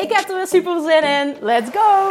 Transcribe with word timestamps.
Ik 0.00 0.12
heb 0.12 0.28
er 0.28 0.36
weer 0.36 0.46
super 0.46 0.80
zin 0.80 1.02
in. 1.02 1.36
Let's 1.40 1.70
go! 1.70 2.08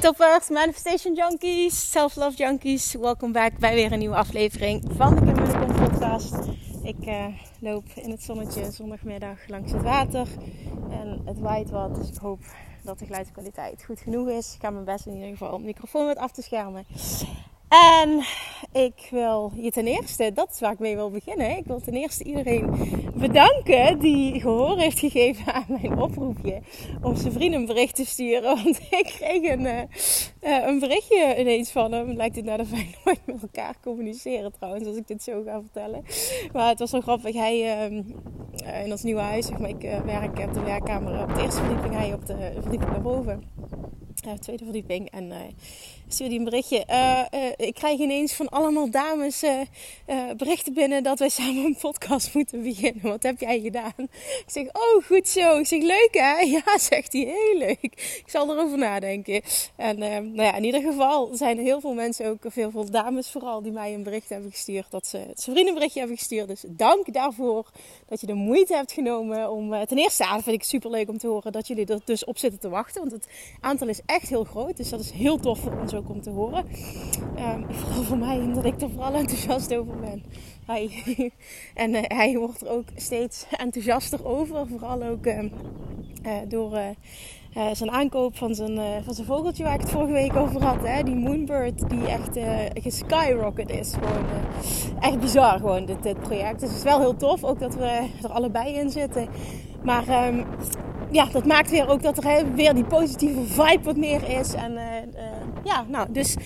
Toppers, 0.00 0.48
Manifestation 0.48 1.14
Junkies, 1.14 1.90
Self-Love 1.90 2.36
Junkies. 2.36 2.94
Welkom 2.94 3.32
bij 3.32 3.52
weer 3.58 3.92
een 3.92 3.98
nieuwe 3.98 4.16
aflevering 4.16 4.84
van 4.96 5.14
de 5.14 5.20
Kim 5.24 5.34
Munnekom 5.34 5.88
podcast. 5.88 6.34
Ik 6.82 7.06
uh, 7.06 7.26
loop 7.60 7.84
in 7.94 8.10
het 8.10 8.22
zonnetje 8.22 8.70
zondagmiddag 8.70 9.48
langs 9.48 9.72
het 9.72 9.82
water. 9.82 10.26
En 10.90 11.22
het 11.24 11.40
waait 11.40 11.70
wat, 11.70 11.94
dus 11.94 12.08
ik 12.08 12.16
hoop 12.16 12.40
dat 12.86 12.98
de 12.98 13.04
geluidskwaliteit 13.04 13.84
goed 13.84 14.00
genoeg 14.00 14.28
is. 14.28 14.54
Ik 14.54 14.60
ga 14.60 14.70
mijn 14.70 14.84
best 14.84 15.06
in 15.06 15.14
ieder 15.14 15.28
geval 15.28 15.52
om 15.52 15.60
de 15.60 15.66
microfoon 15.66 16.06
wat 16.06 16.16
af 16.16 16.32
te 16.32 16.42
schermen. 16.42 16.84
En 17.68 18.22
ik 18.72 19.08
wil 19.10 19.52
je 19.54 19.70
ten 19.70 19.86
eerste, 19.86 20.32
dat 20.34 20.50
is 20.50 20.60
waar 20.60 20.72
ik 20.72 20.78
mee 20.78 20.94
wil 20.94 21.10
beginnen. 21.10 21.56
Ik 21.56 21.66
wil 21.66 21.80
ten 21.80 21.94
eerste 21.94 22.24
iedereen 22.24 22.70
bedanken 23.14 23.98
die 23.98 24.40
gehoor 24.40 24.78
heeft 24.78 24.98
gegeven 24.98 25.54
aan 25.54 25.64
mijn 25.68 25.98
oproepje 25.98 26.60
om 27.02 27.16
zijn 27.16 27.32
vrienden 27.32 27.60
een 27.60 27.66
bericht 27.66 27.94
te 27.94 28.06
sturen. 28.06 28.54
Want 28.62 28.80
ik 28.90 29.04
kreeg 29.18 29.42
een, 29.42 29.64
uh, 29.64 30.66
een 30.66 30.78
berichtje 30.78 31.36
ineens 31.38 31.70
van 31.70 31.92
hem. 31.92 32.12
Lijkt 32.12 32.36
het 32.36 32.44
naar 32.44 32.58
de 32.58 32.66
fijn 32.66 32.94
nooit 33.04 33.26
met 33.26 33.42
elkaar 33.42 33.74
communiceren 33.82 34.52
trouwens, 34.52 34.86
als 34.86 34.96
ik 34.96 35.06
dit 35.06 35.22
zo 35.22 35.42
ga 35.42 35.60
vertellen. 35.60 36.04
Maar 36.52 36.68
het 36.68 36.78
was 36.78 36.90
zo 36.90 37.00
grappig. 37.00 37.34
Hij 37.34 37.88
uh, 37.90 38.84
in 38.84 38.90
ons 38.90 39.02
nieuwe 39.02 39.20
huis, 39.20 39.46
zeg 39.46 39.58
maar, 39.58 39.68
ik 39.68 40.02
werk 40.04 40.38
op 40.38 40.54
de 40.54 40.62
werkkamer 40.62 41.22
op 41.22 41.34
de 41.34 41.42
eerste 41.42 41.60
verdieping, 41.60 41.94
hij 41.94 42.12
op 42.12 42.26
de 42.26 42.52
verdieping 42.60 42.90
naar 42.90 43.02
boven. 43.02 43.42
Uh, 44.26 44.32
tweede 44.32 44.64
verdieping. 44.64 45.10
En 45.10 45.32
stuurde 46.08 46.32
hij 46.32 46.38
een 46.38 46.50
berichtje. 46.50 46.84
Uh, 46.90 47.22
ik 47.56 47.74
krijg 47.74 48.00
ineens 48.00 48.32
van 48.32 48.48
allemaal 48.48 48.90
dames 48.90 49.44
berichten 50.36 50.74
binnen 50.74 51.02
dat 51.02 51.18
wij 51.18 51.28
samen 51.28 51.64
een 51.64 51.76
podcast 51.80 52.34
moeten 52.34 52.62
beginnen. 52.62 53.02
Wat 53.02 53.22
heb 53.22 53.40
jij 53.40 53.60
gedaan? 53.60 53.92
Ik 53.96 54.44
zeg, 54.46 54.66
oh 54.66 55.04
goed 55.04 55.28
zo. 55.28 55.58
Ik 55.58 55.66
zeg, 55.66 55.82
leuk 55.82 56.08
hè? 56.10 56.44
Ja, 56.56 56.78
zegt 56.78 57.12
hij, 57.12 57.22
heel 57.22 57.58
leuk. 57.58 57.78
Ik 57.82 58.24
zal 58.26 58.50
erover 58.50 58.78
nadenken. 58.78 59.42
En 59.76 59.98
nou 59.98 60.42
ja, 60.42 60.54
in 60.54 60.64
ieder 60.64 60.80
geval 60.80 61.30
zijn 61.32 61.58
er 61.58 61.64
heel 61.64 61.80
veel 61.80 61.94
mensen, 61.94 62.26
ook 62.26 62.54
heel 62.54 62.70
veel 62.70 62.90
dames 62.90 63.30
vooral, 63.30 63.62
die 63.62 63.72
mij 63.72 63.94
een 63.94 64.02
bericht 64.02 64.28
hebben 64.28 64.50
gestuurd. 64.50 64.90
Dat 64.90 65.06
ze 65.06 65.18
het 65.18 65.42
vrienden 65.42 65.66
een 65.66 65.74
berichtje 65.74 65.98
hebben 65.98 66.18
gestuurd. 66.18 66.48
Dus 66.48 66.64
dank 66.66 67.12
daarvoor 67.12 67.70
dat 68.06 68.20
je 68.20 68.26
de 68.26 68.34
moeite 68.34 68.74
hebt 68.74 68.92
genomen 68.92 69.50
om... 69.50 69.86
ten 69.86 69.98
eerste, 69.98 70.24
vind 70.32 70.56
ik 70.56 70.62
super 70.62 70.90
leuk 70.90 71.08
om 71.08 71.18
te 71.18 71.26
horen 71.26 71.52
dat 71.52 71.66
jullie 71.66 71.86
er 71.86 72.00
dus 72.04 72.24
op 72.24 72.38
zitten 72.38 72.60
te 72.60 72.68
wachten. 72.68 73.00
Want 73.00 73.12
het 73.12 73.28
aantal 73.60 73.88
is 73.88 74.00
echt 74.06 74.28
heel 74.28 74.44
groot. 74.44 74.76
Dus 74.76 74.88
dat 74.88 75.00
is 75.00 75.10
heel 75.10 75.38
tof 75.38 75.58
voor 75.58 75.80
ons 75.80 75.94
om 76.04 76.20
te 76.20 76.30
horen. 76.30 76.64
Um, 77.38 77.64
vooral 77.68 78.02
voor 78.02 78.18
mij, 78.18 78.38
omdat 78.38 78.64
ik 78.64 78.80
er 78.80 78.90
vooral 78.90 79.14
enthousiast 79.14 79.74
over 79.74 79.96
ben. 80.00 80.22
Hij. 80.66 80.90
en 81.74 81.94
uh, 81.94 82.00
hij 82.02 82.38
wordt 82.38 82.60
er 82.60 82.68
ook 82.68 82.88
steeds 82.94 83.46
enthousiaster 83.50 84.26
over. 84.26 84.66
Vooral 84.66 85.02
ook 85.02 85.26
uh, 85.26 85.42
uh, 85.42 85.50
door 86.48 86.72
uh, 86.72 87.68
zijn 87.72 87.90
aankoop 87.90 88.36
van 88.36 88.54
zijn, 88.54 89.04
van 89.04 89.14
zijn 89.14 89.26
vogeltje 89.26 89.64
waar 89.64 89.74
ik 89.74 89.80
het 89.80 89.90
vorige 89.90 90.12
week 90.12 90.36
over 90.36 90.62
had. 90.62 90.86
Hè? 90.86 91.02
Die 91.02 91.14
Moonbird 91.14 91.88
die 91.88 92.06
echt 92.06 92.38
geskyrocket 92.82 93.70
is. 93.70 93.92
Gewoon 93.92 94.26
echt 95.00 95.20
bizar 95.20 95.58
gewoon 95.58 95.86
dit, 95.86 96.02
dit 96.02 96.20
project. 96.20 96.60
Dus 96.60 96.68
het 96.68 96.78
is 96.78 96.84
wel 96.84 97.00
heel 97.00 97.16
tof 97.16 97.44
ook 97.44 97.60
dat 97.60 97.74
we 97.74 98.08
er 98.22 98.30
allebei 98.30 98.74
in 98.74 98.90
zitten. 98.90 99.28
Maar 99.82 100.26
um, 100.28 100.44
ja, 101.16 101.24
dat 101.24 101.46
maakt 101.46 101.70
weer 101.70 101.88
ook 101.88 102.02
dat 102.02 102.24
er 102.24 102.54
weer 102.54 102.74
die 102.74 102.84
positieve 102.84 103.44
vibe 103.44 103.82
wat 103.82 103.96
meer 103.96 104.38
is. 104.38 104.54
En 104.54 104.78
ja, 105.64 105.84
nou 105.88 106.12
dus 106.12 106.36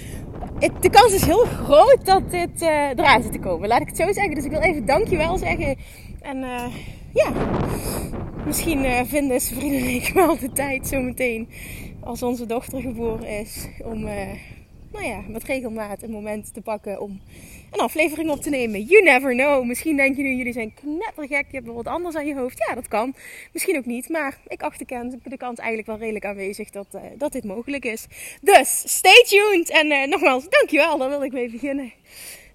de 0.81 0.91
kans 0.91 1.12
is 1.12 1.25
heel 1.25 1.44
groot 1.44 2.04
dat 2.04 2.31
dit 2.31 2.50
zit 3.22 3.32
te 3.32 3.38
komen. 3.41 3.69
Laat 3.69 3.80
ik 3.80 3.86
het 3.88 3.97
zo 3.97 4.12
zeggen. 4.12 4.34
Dus 4.34 4.44
ik 4.44 4.50
wil 4.50 4.60
even 4.60 4.86
dankjewel 4.86 5.38
zeggen. 5.38 5.76
En 6.20 6.44
ja, 7.12 7.32
misschien 8.47 8.84
uh, 8.84 9.00
vinden 9.04 9.41
zijn 9.41 9.60
vrienden 9.60 9.80
en 9.80 9.94
ik 9.94 10.10
wel 10.14 10.38
de 10.38 10.53
tijd 10.53 10.86
zometeen 10.86 11.48
als 12.00 12.22
onze 12.22 12.47
dochter 12.47 12.80
geboren 12.80 13.28
is. 13.28 13.69
Om 13.84 14.06
uh, 14.06 14.28
nou 14.92 15.04
ja, 15.04 15.20
met 15.28 15.44
regelmaat 15.44 16.03
een 16.03 16.10
moment 16.10 16.54
te 16.54 16.60
pakken 16.60 17.00
om 17.00 17.20
een 17.70 17.81
aflevering 17.81 18.31
op 18.31 18.41
te 18.41 18.50
nemen. 18.50 18.82
You 18.82 19.03
never 19.03 19.34
know. 19.34 19.64
Misschien 19.64 19.97
denk 19.97 20.16
je 20.16 20.22
nu, 20.22 20.34
jullie 20.34 20.53
zijn 20.53 20.75
knettergek. 20.75 21.47
Je 21.50 21.54
hebt 21.56 21.66
wel 21.66 21.75
wat 21.75 21.86
anders 21.86 22.16
aan 22.16 22.26
je 22.26 22.34
hoofd. 22.34 22.64
Ja, 22.69 22.75
dat 22.75 22.88
kan. 22.88 23.14
Misschien 23.53 23.76
ook 23.76 23.86
niet. 23.86 24.08
Maar 24.08 24.38
ik 24.47 24.62
acht 24.62 24.78
de, 24.78 25.36
kans 25.36 25.58
eigenlijk 25.58 25.86
wel 25.86 25.98
redelijk 25.98 26.25
aanwezig 26.25 26.70
dat, 26.70 26.86
uh, 26.94 27.00
dat 27.16 27.32
dit 27.32 27.44
mogelijk 27.44 27.84
is. 27.84 28.06
Dus, 28.41 28.82
stay 28.86 29.25
tuned. 29.26 29.70
En 29.70 30.09
nogmaals, 30.09 30.48
dankjewel. 30.48 30.98
Daar 30.98 31.09
wil 31.09 31.22
ik 31.22 31.32
mee 31.32 31.50
beginnen. 31.50 31.92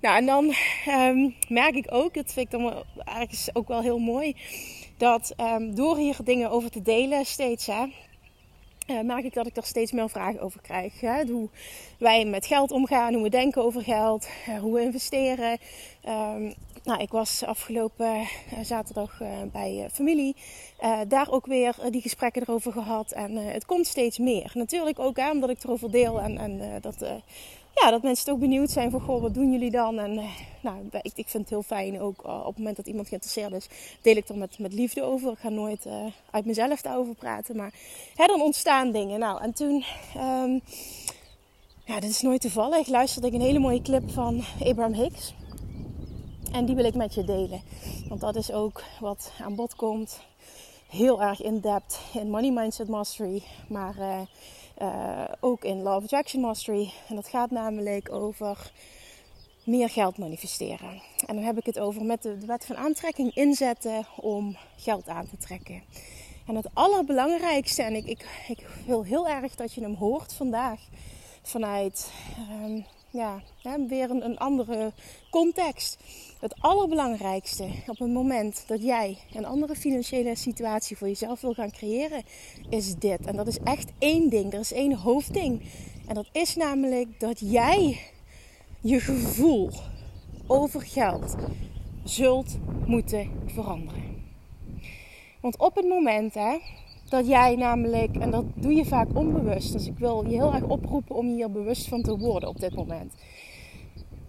Nou, 0.05 0.17
en 0.17 0.25
dan 0.25 0.53
um, 0.87 1.35
merk 1.47 1.75
ik 1.75 1.85
ook, 1.89 2.13
dat 2.13 2.33
vind 2.33 2.45
ik 2.45 2.59
dan 2.59 2.83
ergens 3.05 3.49
ook 3.53 3.67
wel 3.67 3.81
heel 3.81 3.99
mooi, 3.99 4.35
dat 4.97 5.33
um, 5.37 5.75
door 5.75 5.97
hier 5.97 6.15
dingen 6.23 6.49
over 6.49 6.69
te 6.69 6.81
delen 6.81 7.25
steeds, 7.25 7.65
hè, 7.65 7.85
uh, 8.87 9.01
merk 9.01 9.23
ik 9.23 9.33
dat 9.33 9.47
ik 9.47 9.57
er 9.57 9.65
steeds 9.65 9.91
meer 9.91 10.09
vragen 10.09 10.39
over 10.39 10.61
krijg. 10.61 11.01
Hè? 11.01 11.25
Hoe 11.25 11.49
wij 11.99 12.25
met 12.25 12.45
geld 12.45 12.71
omgaan, 12.71 13.13
hoe 13.13 13.23
we 13.23 13.29
denken 13.29 13.63
over 13.63 13.81
geld, 13.81 14.27
uh, 14.49 14.59
hoe 14.59 14.73
we 14.73 14.81
investeren. 14.81 15.57
Um, 16.07 16.53
nou, 16.83 17.01
ik 17.01 17.11
was 17.11 17.43
afgelopen 17.43 18.15
uh, 18.15 18.59
zaterdag 18.61 19.21
bij 19.51 19.89
familie. 19.91 20.35
daar 21.07 21.31
ook 21.31 21.45
weer 21.45 21.75
die 21.89 22.01
gesprekken 22.01 22.41
erover 22.41 22.71
gehad. 22.71 23.11
En 23.11 23.35
het 23.35 23.65
komt 23.65 23.87
steeds 23.87 24.17
meer. 24.17 24.51
Natuurlijk 24.53 24.99
ook 24.99 25.19
aan 25.19 25.31
omdat 25.31 25.49
ik 25.49 25.63
erover 25.63 25.91
deel 25.91 26.21
en, 26.21 26.37
en 26.37 26.81
dat 26.81 27.05
ja, 27.75 27.89
dat 27.91 28.01
mensen 28.03 28.33
ook 28.33 28.39
benieuwd 28.39 28.71
zijn 28.71 28.91
van, 28.91 29.01
goh, 29.01 29.21
wat 29.21 29.33
doen 29.33 29.51
jullie 29.51 29.71
dan? 29.71 29.99
En 29.99 30.13
uh, 30.13 30.23
nou, 30.61 30.77
ik, 31.01 31.11
ik 31.15 31.27
vind 31.27 31.43
het 31.43 31.49
heel 31.49 31.63
fijn 31.63 32.01
ook 32.01 32.25
uh, 32.25 32.39
op 32.39 32.45
het 32.45 32.57
moment 32.57 32.75
dat 32.75 32.87
iemand 32.87 33.07
geïnteresseerd 33.07 33.53
is, 33.53 33.67
deel 34.01 34.15
ik 34.15 34.29
er 34.29 34.37
met, 34.37 34.59
met 34.59 34.73
liefde 34.73 35.03
over. 35.03 35.31
Ik 35.31 35.39
ga 35.39 35.49
nooit 35.49 35.85
uh, 35.85 36.05
uit 36.31 36.45
mezelf 36.45 36.81
daarover 36.81 37.15
praten, 37.15 37.55
maar 37.55 37.73
hè, 38.15 38.25
dan 38.25 38.41
ontstaan 38.41 38.91
dingen. 38.91 39.19
Nou, 39.19 39.41
en 39.41 39.53
toen, 39.53 39.83
um, 40.17 40.61
ja, 41.85 41.99
dit 41.99 42.09
is 42.09 42.21
nooit 42.21 42.41
toevallig, 42.41 42.87
luisterde 42.87 43.27
ik 43.27 43.33
een 43.33 43.41
hele 43.41 43.59
mooie 43.59 43.81
clip 43.81 44.11
van 44.11 44.43
Abraham 44.63 44.93
Hicks. 44.93 45.33
En 46.51 46.65
die 46.65 46.75
wil 46.75 46.85
ik 46.85 46.95
met 46.95 47.13
je 47.13 47.23
delen. 47.23 47.61
Want 48.09 48.21
dat 48.21 48.35
is 48.35 48.51
ook 48.51 48.83
wat 48.99 49.31
aan 49.41 49.55
bod 49.55 49.75
komt. 49.75 50.19
Heel 50.89 51.21
erg 51.21 51.41
in-depth 51.41 51.99
in 52.13 52.29
Money 52.29 52.51
Mindset 52.51 52.87
Mastery. 52.87 53.43
Maar 53.67 53.95
ook 55.39 55.63
in 55.63 55.87
of 55.87 56.03
Attraction 56.03 56.41
Mastery. 56.41 56.91
En 57.07 57.15
dat 57.15 57.27
gaat 57.27 57.51
namelijk 57.51 58.11
over 58.11 58.71
meer 59.63 59.89
geld 59.89 60.17
manifesteren. 60.17 61.01
En 61.25 61.35
dan 61.35 61.43
heb 61.43 61.57
ik 61.57 61.65
het 61.65 61.79
over 61.79 62.03
met 62.03 62.21
de, 62.21 62.45
wet 62.45 62.65
van 62.65 62.77
aantrekking 62.77 63.35
inzetten 63.35 64.07
om 64.15 64.57
geld 64.77 65.07
aan 65.07 65.29
te 65.29 65.37
trekken. 65.37 65.83
En 66.47 66.55
het 66.55 66.67
allerbelangrijkste, 66.73 67.83
en 67.83 67.95
ik, 67.95 68.05
ik, 68.05 68.25
ik 68.47 68.67
wil 68.85 69.03
heel 69.03 69.27
erg 69.27 69.55
dat 69.55 69.73
je 69.73 69.81
hem 69.81 69.95
hoort 69.95 70.33
vandaag 70.33 70.79
vanuit 71.41 72.11
um, 72.63 72.85
ja, 73.15 73.41
weer 73.87 74.09
een, 74.09 74.25
een 74.25 74.37
andere 74.37 74.91
context. 75.29 75.97
Het 76.39 76.55
allerbelangrijkste 76.61 77.63
op 77.87 77.99
het 77.99 78.11
moment 78.11 78.63
dat 78.67 78.83
jij 78.83 79.17
een 79.33 79.45
andere 79.45 79.75
financiële 79.75 80.35
situatie 80.35 80.97
voor 80.97 81.07
jezelf 81.07 81.41
wil 81.41 81.53
gaan 81.53 81.71
creëren, 81.71 82.23
is 82.69 82.95
dit. 82.95 83.25
En 83.25 83.35
dat 83.35 83.47
is 83.47 83.59
echt 83.63 83.91
één 83.99 84.29
ding. 84.29 84.53
Er 84.53 84.59
is 84.59 84.73
één 84.73 84.95
hoofdding. 84.95 85.61
En 86.07 86.15
dat 86.15 86.29
is 86.31 86.55
namelijk 86.55 87.19
dat 87.19 87.39
jij 87.39 87.99
je 88.81 88.99
gevoel 88.99 89.69
over 90.47 90.81
geld 90.81 91.35
zult 92.03 92.57
moeten 92.85 93.31
veranderen. 93.45 94.03
Want 95.41 95.57
op 95.57 95.75
het 95.75 95.87
moment 95.87 96.33
hè, 96.33 96.57
dat 97.09 97.27
jij 97.27 97.55
namelijk, 97.55 98.15
en 98.15 98.31
dat 98.31 98.45
doe 98.55 98.73
je 98.73 98.85
vaak 98.85 99.07
onbewust, 99.13 99.71
dus 99.71 99.87
ik 99.87 99.97
wil 99.97 100.23
je 100.27 100.35
heel 100.35 100.53
erg 100.53 100.63
oproepen 100.63 101.15
om 101.15 101.27
hier 101.27 101.51
bewust 101.51 101.87
van 101.87 102.01
te 102.01 102.17
worden 102.17 102.49
op 102.49 102.59
dit 102.59 102.75
moment. 102.75 103.13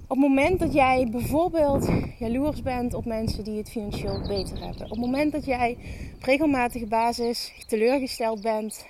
Op 0.08 0.16
het 0.16 0.28
moment 0.28 0.58
dat 0.58 0.72
jij 0.72 1.08
bijvoorbeeld 1.10 1.88
jaloers 2.18 2.62
bent 2.62 2.94
op 2.94 3.04
mensen 3.04 3.44
die 3.44 3.56
het 3.56 3.70
financieel 3.70 4.20
beter 4.28 4.60
hebben. 4.60 4.84
Op 4.84 4.90
het 4.90 4.98
moment 4.98 5.32
dat 5.32 5.44
jij 5.44 5.76
op 6.14 6.22
regelmatige 6.22 6.86
basis 6.86 7.52
teleurgesteld 7.66 8.42
bent 8.42 8.86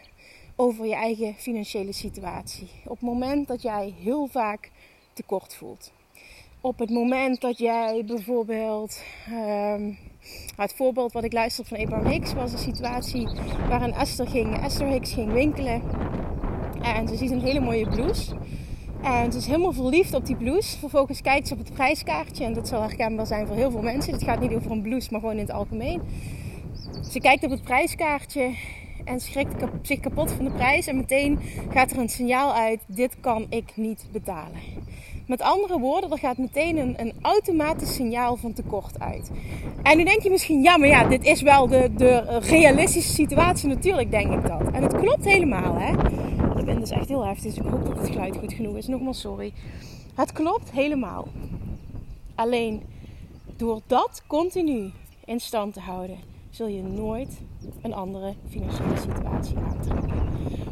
over 0.57 0.87
je 0.87 0.95
eigen 0.95 1.35
financiële 1.35 1.93
situatie. 1.93 2.69
Op 2.85 2.91
het 2.91 3.01
moment 3.01 3.49
dat 3.49 3.63
jij 3.63 3.95
heel 4.03 4.27
vaak 4.27 4.71
tekort 5.13 5.55
voelt. 5.55 5.93
Op 6.61 6.79
het 6.79 6.91
moment 6.91 7.41
dat 7.41 7.59
jij 7.59 8.05
bijvoorbeeld. 8.07 9.03
Um, 9.31 9.99
het 10.57 10.75
voorbeeld 10.77 11.13
wat 11.13 11.25
ik 11.25 11.33
luisterde 11.33 11.69
van 11.69 11.79
Abraham 11.79 12.07
Hicks 12.07 12.35
was 12.35 12.53
een 12.53 12.59
situatie 12.59 13.29
waarin 13.69 13.93
Esther, 13.93 14.29
ging, 14.29 14.63
Esther 14.63 14.87
Hicks 14.87 15.13
ging 15.13 15.33
winkelen. 15.33 15.83
En 16.83 17.09
ze 17.09 17.17
ziet 17.17 17.31
een 17.31 17.41
hele 17.41 17.61
mooie 17.61 17.89
blouse. 17.89 18.35
En 19.03 19.33
ze 19.33 19.39
is 19.39 19.47
helemaal 19.47 19.73
verliefd 19.73 20.15
op 20.15 20.27
die 20.27 20.37
blouse. 20.37 20.79
Vervolgens 20.79 21.23
kijkt 21.23 21.49
ze 21.49 21.53
op 21.53 21.59
het 21.59 21.73
prijskaartje. 21.73 22.45
En 22.45 22.55
dat 22.55 22.69
zal 22.69 22.83
herkenbaar 22.83 23.27
zijn 23.27 23.47
voor 23.47 23.57
heel 23.57 23.71
veel 23.71 23.83
mensen. 23.83 24.13
Het 24.13 24.23
gaat 24.23 24.41
niet 24.41 24.53
over 24.53 24.71
een 24.71 24.83
blouse, 24.83 25.09
maar 25.11 25.21
gewoon 25.21 25.35
in 25.35 25.41
het 25.41 25.51
algemeen. 25.51 26.03
Ze 27.11 27.21
kijkt 27.21 27.45
op 27.45 27.51
het 27.51 27.63
prijskaartje 27.63 28.55
en 29.05 29.21
schrikt 29.21 29.65
zich 29.83 30.01
kapot 30.01 30.33
van 30.33 30.45
de 30.45 30.51
prijs. 30.51 30.87
En 30.87 30.97
meteen 30.97 31.39
gaat 31.71 31.91
er 31.91 31.99
een 31.99 32.09
signaal 32.09 32.55
uit: 32.55 32.81
dit 32.87 33.17
kan 33.21 33.47
ik 33.49 33.73
niet 33.75 34.07
betalen. 34.13 34.61
Met 35.27 35.43
andere 35.43 35.79
woorden, 35.79 36.11
er 36.11 36.19
gaat 36.19 36.39
meteen 36.39 36.77
een, 36.77 36.95
een 37.01 37.13
automatisch 37.23 37.95
signaal 37.95 38.37
van 38.37 38.53
tekort 38.53 39.01
uit. 39.01 39.31
En 39.83 39.97
nu 39.97 40.05
denk 40.05 40.23
je 40.23 40.31
misschien, 40.31 40.63
ja, 40.63 40.77
maar 40.77 40.89
ja, 40.89 41.05
dit 41.05 41.25
is 41.25 41.43
wel 41.43 41.69
de, 41.69 41.91
de 41.97 42.39
realistische 42.41 43.13
situatie. 43.13 43.69
Natuurlijk 43.69 44.11
denk 44.11 44.33
ik 44.33 44.47
dat. 44.47 44.63
En 44.73 44.83
het 44.83 44.97
klopt 44.97 45.25
helemaal, 45.25 45.75
hè. 45.79 45.97
De 46.55 46.65
wind 46.65 46.83
is 46.83 46.91
echt 46.91 47.09
heel 47.09 47.27
heftig, 47.27 47.55
dus 47.55 47.65
ik 47.65 47.71
hoop 47.71 47.87
dat 47.87 47.99
het 47.99 48.09
geluid 48.09 48.37
goed 48.37 48.53
genoeg 48.53 48.77
is. 48.77 48.87
Nogmaals, 48.87 49.21
sorry. 49.21 49.53
Het 50.15 50.33
klopt 50.33 50.71
helemaal. 50.71 51.29
Alleen 52.35 52.83
door 53.57 53.81
dat 53.87 54.23
continu 54.27 54.91
in 55.25 55.41
stand 55.41 55.75
te 55.75 55.81
houden, 55.81 56.17
zul 56.51 56.67
je 56.67 56.83
nooit 56.83 57.41
een 57.83 57.95
andere 57.95 58.35
financiële 58.49 58.97
situatie 58.97 59.57
aantrekken. 59.57 60.15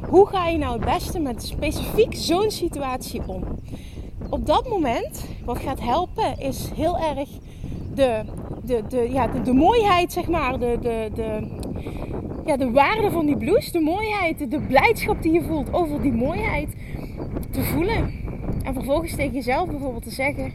Hoe 0.09 0.27
ga 0.27 0.49
je 0.49 0.59
nou 0.59 0.73
het 0.73 0.85
beste 0.85 1.19
met 1.19 1.43
specifiek 1.43 2.15
zo'n 2.15 2.51
situatie 2.51 3.23
om? 3.27 3.45
Op 4.31 4.47
dat 4.47 4.69
moment, 4.69 5.29
wat 5.45 5.59
gaat 5.59 5.81
helpen, 5.81 6.39
is 6.39 6.71
heel 6.75 6.99
erg 6.99 7.29
de, 7.95 8.23
de, 8.63 8.83
de, 8.89 9.09
ja, 9.13 9.27
de, 9.27 9.43
de 9.43 9.53
mooiheid, 9.53 10.13
zeg 10.13 10.29
maar, 10.29 10.59
de, 10.59 10.79
de, 10.81 11.11
de, 11.15 11.49
ja, 12.45 12.57
de 12.57 12.71
waarde 12.71 13.11
van 13.11 13.27
die 13.27 13.37
blouse, 13.37 13.73
de 13.73 13.81
mooiheid, 13.81 14.51
de 14.51 14.61
blijdschap 14.61 15.23
die 15.23 15.33
je 15.33 15.43
voelt 15.43 15.73
over 15.73 16.03
die 16.03 16.13
mooiheid 16.13 16.69
te 17.51 17.63
voelen. 17.63 18.23
En 18.63 18.75
vervolgens 18.75 19.15
tegen 19.15 19.33
jezelf 19.33 19.69
bijvoorbeeld 19.69 20.03
te 20.05 20.11
zeggen: 20.11 20.53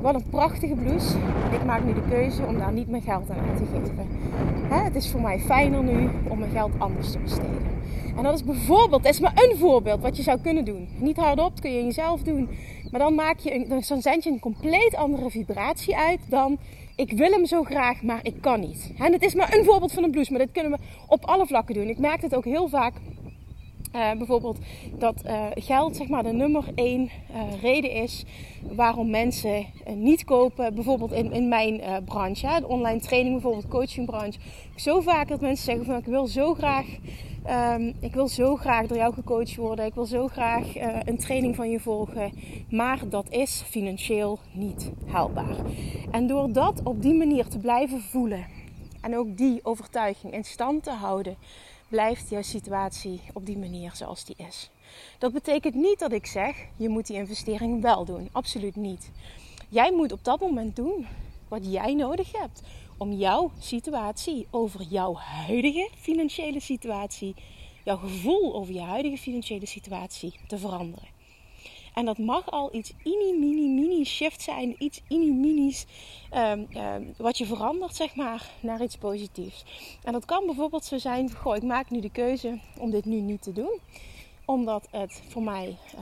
wat 0.00 0.14
een 0.14 0.28
prachtige 0.30 0.74
blouse. 0.74 1.16
Ik 1.52 1.64
maak 1.64 1.84
nu 1.84 1.94
de 1.94 2.08
keuze 2.08 2.42
om 2.46 2.58
daar 2.58 2.72
niet 2.72 2.88
meer 2.88 3.02
geld 3.02 3.30
aan 3.30 3.48
uit 3.48 3.56
te 3.56 3.64
geven. 3.72 4.06
Hè, 4.68 4.82
het 4.82 4.94
is 4.94 5.10
voor 5.10 5.20
mij 5.20 5.38
fijner 5.38 5.82
nu 5.82 6.10
om 6.28 6.38
mijn 6.38 6.50
geld 6.50 6.72
anders 6.78 7.10
te 7.12 7.18
besteden. 7.18 7.78
En 8.20 8.26
dat 8.26 8.34
is 8.34 8.44
bijvoorbeeld, 8.44 9.02
dat 9.02 9.12
is 9.12 9.20
maar 9.20 9.32
een 9.34 9.56
voorbeeld 9.56 10.00
wat 10.00 10.16
je 10.16 10.22
zou 10.22 10.40
kunnen 10.40 10.64
doen. 10.64 10.88
Niet 10.98 11.16
hardop, 11.16 11.50
dat 11.50 11.60
kun 11.60 11.72
je 11.72 11.78
in 11.78 11.84
jezelf 11.84 12.22
doen. 12.22 12.48
Maar 12.90 13.00
dan, 13.00 13.14
maak 13.14 13.38
je 13.38 13.54
een, 13.54 13.68
dan 13.68 14.02
zend 14.02 14.24
je 14.24 14.30
een 14.30 14.38
compleet 14.38 14.94
andere 14.94 15.30
vibratie 15.30 15.96
uit 15.96 16.20
dan 16.28 16.58
ik 16.96 17.12
wil 17.12 17.30
hem 17.30 17.46
zo 17.46 17.62
graag, 17.62 18.02
maar 18.02 18.20
ik 18.22 18.34
kan 18.40 18.60
niet. 18.60 18.92
En 18.98 19.12
het 19.12 19.22
is 19.22 19.34
maar 19.34 19.54
een 19.54 19.64
voorbeeld 19.64 19.92
van 19.92 20.04
een 20.04 20.10
blouse, 20.10 20.30
maar 20.30 20.40
dat 20.40 20.52
kunnen 20.52 20.72
we 20.72 20.78
op 21.06 21.24
alle 21.24 21.46
vlakken 21.46 21.74
doen. 21.74 21.88
Ik 21.88 21.98
merk 21.98 22.22
het 22.22 22.34
ook 22.34 22.44
heel 22.44 22.68
vaak 22.68 22.94
uh, 23.96 24.12
bijvoorbeeld 24.18 24.58
dat 24.98 25.22
uh, 25.26 25.44
geld 25.54 25.96
zeg 25.96 26.08
maar 26.08 26.22
de 26.22 26.32
nummer 26.32 26.64
één 26.74 27.02
uh, 27.02 27.62
reden 27.62 27.90
is 27.90 28.24
waarom 28.62 29.10
mensen 29.10 29.66
niet 29.94 30.24
kopen. 30.24 30.74
Bijvoorbeeld 30.74 31.12
in, 31.12 31.32
in 31.32 31.48
mijn 31.48 31.80
branche, 32.04 32.60
de 32.60 32.68
online 32.68 33.00
training, 33.00 33.32
bijvoorbeeld 33.32 33.68
coachingbranche. 33.68 34.38
Zo 34.76 35.00
vaak 35.00 35.28
dat 35.28 35.40
mensen 35.40 35.64
zeggen 35.64 35.84
van 35.84 35.96
ik 35.96 36.04
wil 36.04 36.26
zo 36.26 36.54
graag, 36.54 36.86
um, 37.48 37.94
ik 38.00 38.14
wil 38.14 38.28
zo 38.28 38.56
graag 38.56 38.86
door 38.86 38.96
jou 38.96 39.14
gecoacht 39.14 39.56
worden. 39.56 39.84
Ik 39.84 39.94
wil 39.94 40.06
zo 40.06 40.28
graag 40.28 40.74
een 41.04 41.18
training 41.18 41.56
van 41.56 41.70
je 41.70 41.80
volgen. 41.80 42.32
Maar 42.70 43.08
dat 43.08 43.26
is 43.30 43.62
financieel 43.66 44.38
niet 44.52 44.90
haalbaar. 45.06 45.56
En 46.10 46.26
door 46.26 46.52
dat 46.52 46.80
op 46.82 47.02
die 47.02 47.14
manier 47.14 47.46
te 47.46 47.58
blijven 47.58 48.00
voelen 48.00 48.46
en 49.00 49.16
ook 49.16 49.36
die 49.36 49.60
overtuiging 49.62 50.32
in 50.32 50.44
stand 50.44 50.82
te 50.82 50.90
houden 50.90 51.36
blijft 51.88 52.30
jouw 52.30 52.42
situatie 52.42 53.20
op 53.32 53.46
die 53.46 53.58
manier 53.58 53.90
zoals 53.94 54.24
die 54.24 54.36
is. 54.48 54.70
Dat 55.18 55.32
betekent 55.32 55.74
niet 55.74 55.98
dat 55.98 56.12
ik 56.12 56.26
zeg, 56.26 56.56
je 56.76 56.88
moet 56.88 57.06
die 57.06 57.16
investering 57.16 57.82
wel 57.82 58.04
doen. 58.04 58.28
Absoluut 58.32 58.76
niet. 58.76 59.10
Jij 59.68 59.92
moet 59.92 60.12
op 60.12 60.24
dat 60.24 60.40
moment 60.40 60.76
doen 60.76 61.06
wat 61.48 61.72
jij 61.72 61.94
nodig 61.94 62.32
hebt 62.32 62.62
om 63.00 63.12
jouw 63.12 63.50
situatie 63.58 64.46
over 64.50 64.82
jouw 64.82 65.14
huidige 65.14 65.88
financiële 65.96 66.60
situatie, 66.60 67.34
jouw 67.84 67.96
gevoel 67.96 68.54
over 68.54 68.74
je 68.74 68.80
huidige 68.80 69.16
financiële 69.16 69.66
situatie 69.66 70.34
te 70.46 70.58
veranderen. 70.58 71.08
En 71.94 72.04
dat 72.04 72.18
mag 72.18 72.50
al 72.50 72.74
iets 72.74 72.92
mini, 73.04 73.38
mini, 73.38 73.68
mini 73.68 74.04
shift 74.04 74.42
zijn. 74.42 74.74
Iets 74.78 75.02
mini, 75.08 75.30
mini's 75.30 75.86
um, 76.34 76.68
wat 77.16 77.38
je 77.38 77.46
verandert, 77.46 77.96
zeg 77.96 78.14
maar, 78.14 78.50
naar 78.60 78.82
iets 78.82 78.96
positiefs. 78.96 79.64
En 80.02 80.12
dat 80.12 80.24
kan 80.24 80.46
bijvoorbeeld 80.46 80.84
zo 80.84 80.98
zijn: 80.98 81.30
goh, 81.30 81.56
ik 81.56 81.62
maak 81.62 81.90
nu 81.90 82.00
de 82.00 82.10
keuze 82.10 82.58
om 82.78 82.90
dit 82.90 83.04
nu 83.04 83.20
niet 83.20 83.42
te 83.42 83.52
doen 83.52 83.78
omdat 84.50 84.88
het 84.90 85.22
voor 85.28 85.42
mij 85.42 85.76
uh, 85.94 86.00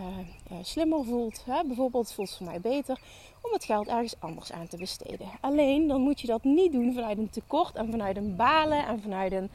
uh, 0.53 0.59
slimmer 0.62 1.05
voelt. 1.05 1.43
Hè? 1.45 1.65
Bijvoorbeeld 1.65 2.12
voelt 2.12 2.29
het 2.29 2.39
voor 2.39 2.47
mij 2.47 2.61
beter 2.61 3.00
om 3.41 3.53
het 3.53 3.65
geld 3.65 3.89
ergens 3.89 4.15
anders 4.19 4.53
aan 4.53 4.67
te 4.67 4.77
besteden. 4.77 5.29
Alleen 5.41 5.87
dan 5.87 6.00
moet 6.00 6.21
je 6.21 6.27
dat 6.27 6.45
niet 6.45 6.73
doen 6.73 6.95
vanuit 6.95 7.19
een 7.19 7.31
tekort 7.31 7.75
en 7.75 7.91
vanuit 7.91 8.17
een 8.17 8.37
balen 8.37 8.87
en 8.87 9.00
vanuit 9.00 9.33
een 9.33 9.50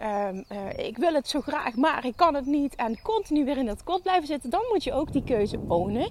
um, 0.00 0.44
uh, 0.52 0.86
ik 0.86 0.96
wil 0.96 1.14
het 1.14 1.28
zo 1.28 1.40
graag, 1.40 1.76
maar 1.76 2.04
ik 2.04 2.16
kan 2.16 2.34
het 2.34 2.46
niet. 2.46 2.74
En 2.74 3.02
continu 3.02 3.44
weer 3.44 3.58
in 3.58 3.66
dat 3.66 3.84
kot 3.84 4.02
blijven 4.02 4.26
zitten. 4.26 4.50
Dan 4.50 4.64
moet 4.72 4.84
je 4.84 4.92
ook 4.92 5.12
die 5.12 5.24
keuze 5.24 5.58
ownen. 5.68 6.08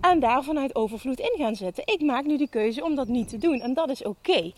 En 0.00 0.20
daar 0.20 0.44
vanuit 0.44 0.74
overvloed 0.74 1.18
in 1.18 1.34
gaan 1.36 1.56
zetten. 1.56 1.86
Ik 1.86 2.00
maak 2.00 2.24
nu 2.24 2.36
die 2.36 2.48
keuze 2.48 2.84
om 2.84 2.94
dat 2.94 3.08
niet 3.08 3.28
te 3.28 3.38
doen. 3.38 3.60
En 3.60 3.74
dat 3.74 3.88
is 3.88 4.04
oké. 4.04 4.52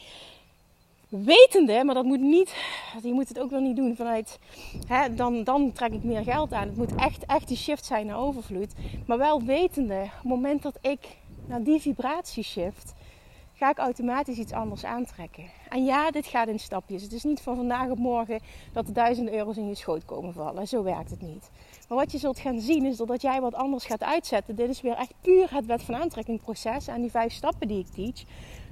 Wetende, 1.08 1.84
maar 1.84 1.94
dat 1.94 2.04
moet 2.04 2.20
niet, 2.20 2.54
je 3.02 3.12
moet 3.12 3.28
het 3.28 3.38
ook 3.38 3.50
wel 3.50 3.60
niet 3.60 3.76
doen 3.76 3.96
vanuit, 3.96 4.38
hè, 4.86 5.14
dan, 5.14 5.44
dan 5.44 5.72
trek 5.72 5.92
ik 5.92 6.04
meer 6.04 6.22
geld 6.22 6.52
aan. 6.52 6.66
Het 6.66 6.76
moet 6.76 6.94
echt, 6.94 7.26
echt 7.26 7.48
die 7.48 7.56
shift 7.56 7.84
zijn 7.84 8.06
naar 8.06 8.18
overvloed. 8.18 8.72
Maar 9.06 9.18
wel 9.18 9.42
wetende, 9.42 10.02
op 10.02 10.10
het 10.12 10.24
moment 10.24 10.62
dat 10.62 10.78
ik 10.80 11.16
naar 11.46 11.62
die 11.62 11.80
vibratie 11.80 12.42
shift, 12.42 12.94
ga 13.54 13.70
ik 13.70 13.78
automatisch 13.78 14.38
iets 14.38 14.52
anders 14.52 14.84
aantrekken. 14.84 15.44
En 15.68 15.84
ja, 15.84 16.10
dit 16.10 16.26
gaat 16.26 16.48
in 16.48 16.58
stapjes. 16.58 17.02
Het 17.02 17.12
is 17.12 17.24
niet 17.24 17.40
van 17.40 17.56
vandaag 17.56 17.88
op 17.88 17.98
morgen 17.98 18.40
dat 18.72 18.86
de 18.86 18.92
duizenden 18.92 19.34
euro's 19.34 19.56
in 19.56 19.68
je 19.68 19.74
schoot 19.74 20.04
komen 20.04 20.32
vallen. 20.32 20.68
Zo 20.68 20.82
werkt 20.82 21.10
het 21.10 21.22
niet. 21.22 21.50
Maar 21.88 21.98
wat 21.98 22.12
je 22.12 22.18
zult 22.18 22.38
gaan 22.38 22.60
zien 22.60 22.84
is 22.84 22.96
dat 22.96 23.22
jij 23.22 23.40
wat 23.40 23.54
anders 23.54 23.84
gaat 23.84 24.02
uitzetten. 24.02 24.56
Dit 24.56 24.68
is 24.68 24.80
weer 24.80 24.96
echt 24.96 25.14
puur 25.20 25.54
het 25.54 25.66
wet 25.66 25.82
van 25.82 25.94
aantrekking 25.94 26.40
proces 26.40 26.86
en 26.86 27.00
die 27.00 27.10
vijf 27.10 27.32
stappen 27.32 27.68
die 27.68 27.78
ik 27.78 27.86
teach. 27.86 28.24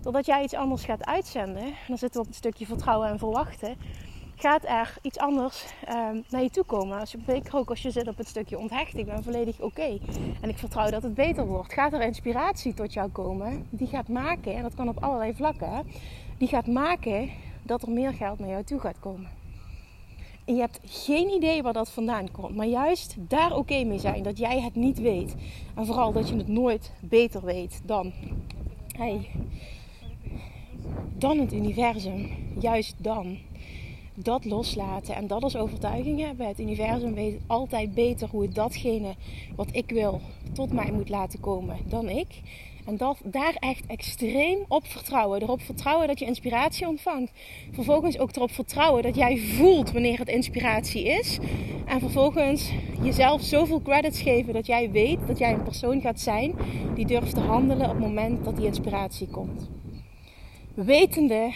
Doordat 0.04 0.26
jij 0.26 0.42
iets 0.42 0.54
anders 0.54 0.84
gaat 0.84 1.04
uitzenden, 1.04 1.74
dan 1.88 1.98
zitten 1.98 2.20
we 2.20 2.26
op 2.26 2.26
het 2.26 2.36
stukje 2.36 2.66
vertrouwen 2.66 3.08
en 3.08 3.18
verwachten 3.18 3.76
gaat 4.36 4.64
er 4.64 4.96
iets 5.02 5.18
anders 5.18 5.64
um, 5.88 6.24
naar 6.28 6.42
je 6.42 6.50
toe 6.50 6.64
komen. 6.64 7.00
Als 7.00 7.12
je, 7.12 7.18
zeker 7.26 7.56
ook 7.56 7.68
als 7.70 7.82
je 7.82 7.90
zit 7.90 8.08
op 8.08 8.16
het 8.16 8.28
stukje 8.28 8.58
onthecht, 8.58 8.96
ik 8.96 9.06
ben 9.06 9.22
volledig 9.22 9.60
oké. 9.60 9.98
En 10.40 10.48
ik 10.48 10.58
vertrouw 10.58 10.90
dat 10.90 11.02
het 11.02 11.14
beter 11.14 11.46
wordt. 11.46 11.72
Gaat 11.72 11.92
er 11.92 12.02
inspiratie 12.02 12.74
tot 12.74 12.92
jou 12.92 13.10
komen, 13.10 13.66
die 13.70 13.86
gaat 13.86 14.08
maken, 14.08 14.54
en 14.54 14.62
dat 14.62 14.74
kan 14.74 14.88
op 14.88 15.02
allerlei 15.02 15.34
vlakken, 15.34 15.86
die 16.38 16.48
gaat 16.48 16.66
maken 16.66 17.30
dat 17.62 17.82
er 17.82 17.90
meer 17.90 18.12
geld 18.12 18.38
naar 18.38 18.48
jou 18.48 18.64
toe 18.64 18.80
gaat 18.80 19.00
komen. 19.00 19.28
En 20.44 20.54
je 20.54 20.60
hebt 20.60 20.80
geen 20.84 21.28
idee 21.28 21.62
waar 21.62 21.72
dat 21.72 21.90
vandaan 21.90 22.30
komt. 22.30 22.56
Maar 22.56 22.66
juist 22.66 23.16
daar 23.18 23.56
oké 23.56 23.84
mee 23.84 23.98
zijn. 23.98 24.22
Dat 24.22 24.38
jij 24.38 24.60
het 24.60 24.74
niet 24.74 24.98
weet. 24.98 25.34
En 25.74 25.86
vooral 25.86 26.12
dat 26.12 26.28
je 26.28 26.36
het 26.36 26.48
nooit 26.48 26.92
beter 27.00 27.44
weet 27.44 27.80
dan, 27.84 28.12
hey, 28.96 29.30
dan 31.18 31.38
het 31.38 31.52
universum. 31.52 32.28
Juist 32.60 32.94
dan 32.98 33.38
dat 34.14 34.44
loslaten 34.44 35.14
en 35.14 35.26
dat 35.26 35.42
als 35.42 35.56
overtuiging 35.56 36.20
hebben. 36.20 36.46
Het 36.46 36.60
universum 36.60 37.14
weet 37.14 37.40
altijd 37.46 37.94
beter 37.94 38.28
hoe 38.30 38.42
het 38.42 38.54
datgene 38.54 39.14
wat 39.56 39.68
ik 39.72 39.90
wil 39.90 40.20
tot 40.52 40.72
mij 40.72 40.92
moet 40.92 41.08
laten 41.08 41.40
komen 41.40 41.76
dan 41.88 42.08
ik. 42.08 42.26
En 42.84 42.96
dat, 42.96 43.20
daar 43.24 43.56
echt 43.58 43.86
extreem 43.86 44.58
op 44.68 44.86
vertrouwen. 44.86 45.42
Erop 45.42 45.60
vertrouwen 45.60 46.06
dat 46.06 46.18
je 46.18 46.24
inspiratie 46.24 46.88
ontvangt. 46.88 47.32
Vervolgens 47.72 48.18
ook 48.18 48.36
erop 48.36 48.50
vertrouwen 48.50 49.02
dat 49.02 49.14
jij 49.14 49.38
voelt 49.38 49.92
wanneer 49.92 50.18
het 50.18 50.28
inspiratie 50.28 51.04
is. 51.04 51.38
En 51.86 52.00
vervolgens 52.00 52.70
jezelf 53.02 53.42
zoveel 53.42 53.82
credits 53.82 54.22
geven 54.22 54.52
dat 54.52 54.66
jij 54.66 54.90
weet 54.90 55.18
dat 55.26 55.38
jij 55.38 55.52
een 55.52 55.62
persoon 55.62 56.00
gaat 56.00 56.20
zijn 56.20 56.54
die 56.94 57.06
durft 57.06 57.34
te 57.34 57.40
handelen 57.40 57.88
op 57.88 57.96
het 57.96 58.06
moment 58.06 58.44
dat 58.44 58.56
die 58.56 58.66
inspiratie 58.66 59.28
komt. 59.28 59.68
Wetende, 60.74 61.52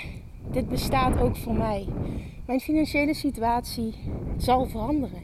dit 0.51 0.69
bestaat 0.69 1.21
ook 1.21 1.37
voor 1.37 1.55
mij. 1.55 1.87
Mijn 2.47 2.61
financiële 2.61 3.15
situatie 3.15 3.95
zal 4.37 4.67
veranderen. 4.67 5.23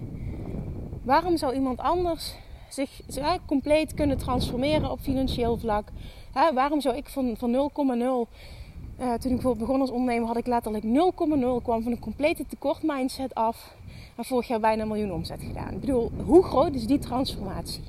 Waarom 1.03 1.37
zou 1.37 1.55
iemand 1.55 1.79
anders 1.79 2.35
zich 2.69 3.01
compleet 3.47 3.95
kunnen 3.95 4.19
transformeren 4.19 4.91
op 4.91 5.01
financieel 5.01 5.59
vlak? 5.59 5.89
waarom 6.55 6.81
zou 6.81 6.97
ik 6.97 7.09
van, 7.09 7.37
van 7.37 7.53
0,0, 7.53 7.57
uh, 7.57 7.67
toen 8.97 9.07
ik 9.07 9.21
bijvoorbeeld 9.21 9.59
begon 9.59 9.81
als 9.81 9.91
ondernemer, 9.91 10.27
had 10.27 10.37
ik 10.37 10.47
letterlijk 10.47 10.85
0,0, 10.85 11.63
kwam 11.63 11.83
van 11.83 11.93
een 11.93 11.99
complete 11.99 12.47
tekort 12.47 12.83
mindset 12.83 13.35
af. 13.35 13.75
En 14.17 14.25
vorig 14.25 14.49
jaar 14.49 14.61
bijna 14.61 14.83
een 14.83 14.89
miljoen 14.89 15.13
omzet 15.13 15.43
gedaan. 15.43 15.73
Ik 15.73 15.81
bedoel, 15.81 16.11
hoe 16.25 16.43
groot 16.43 16.75
is 16.75 16.87
die 16.87 16.99
transformatie? 16.99 17.83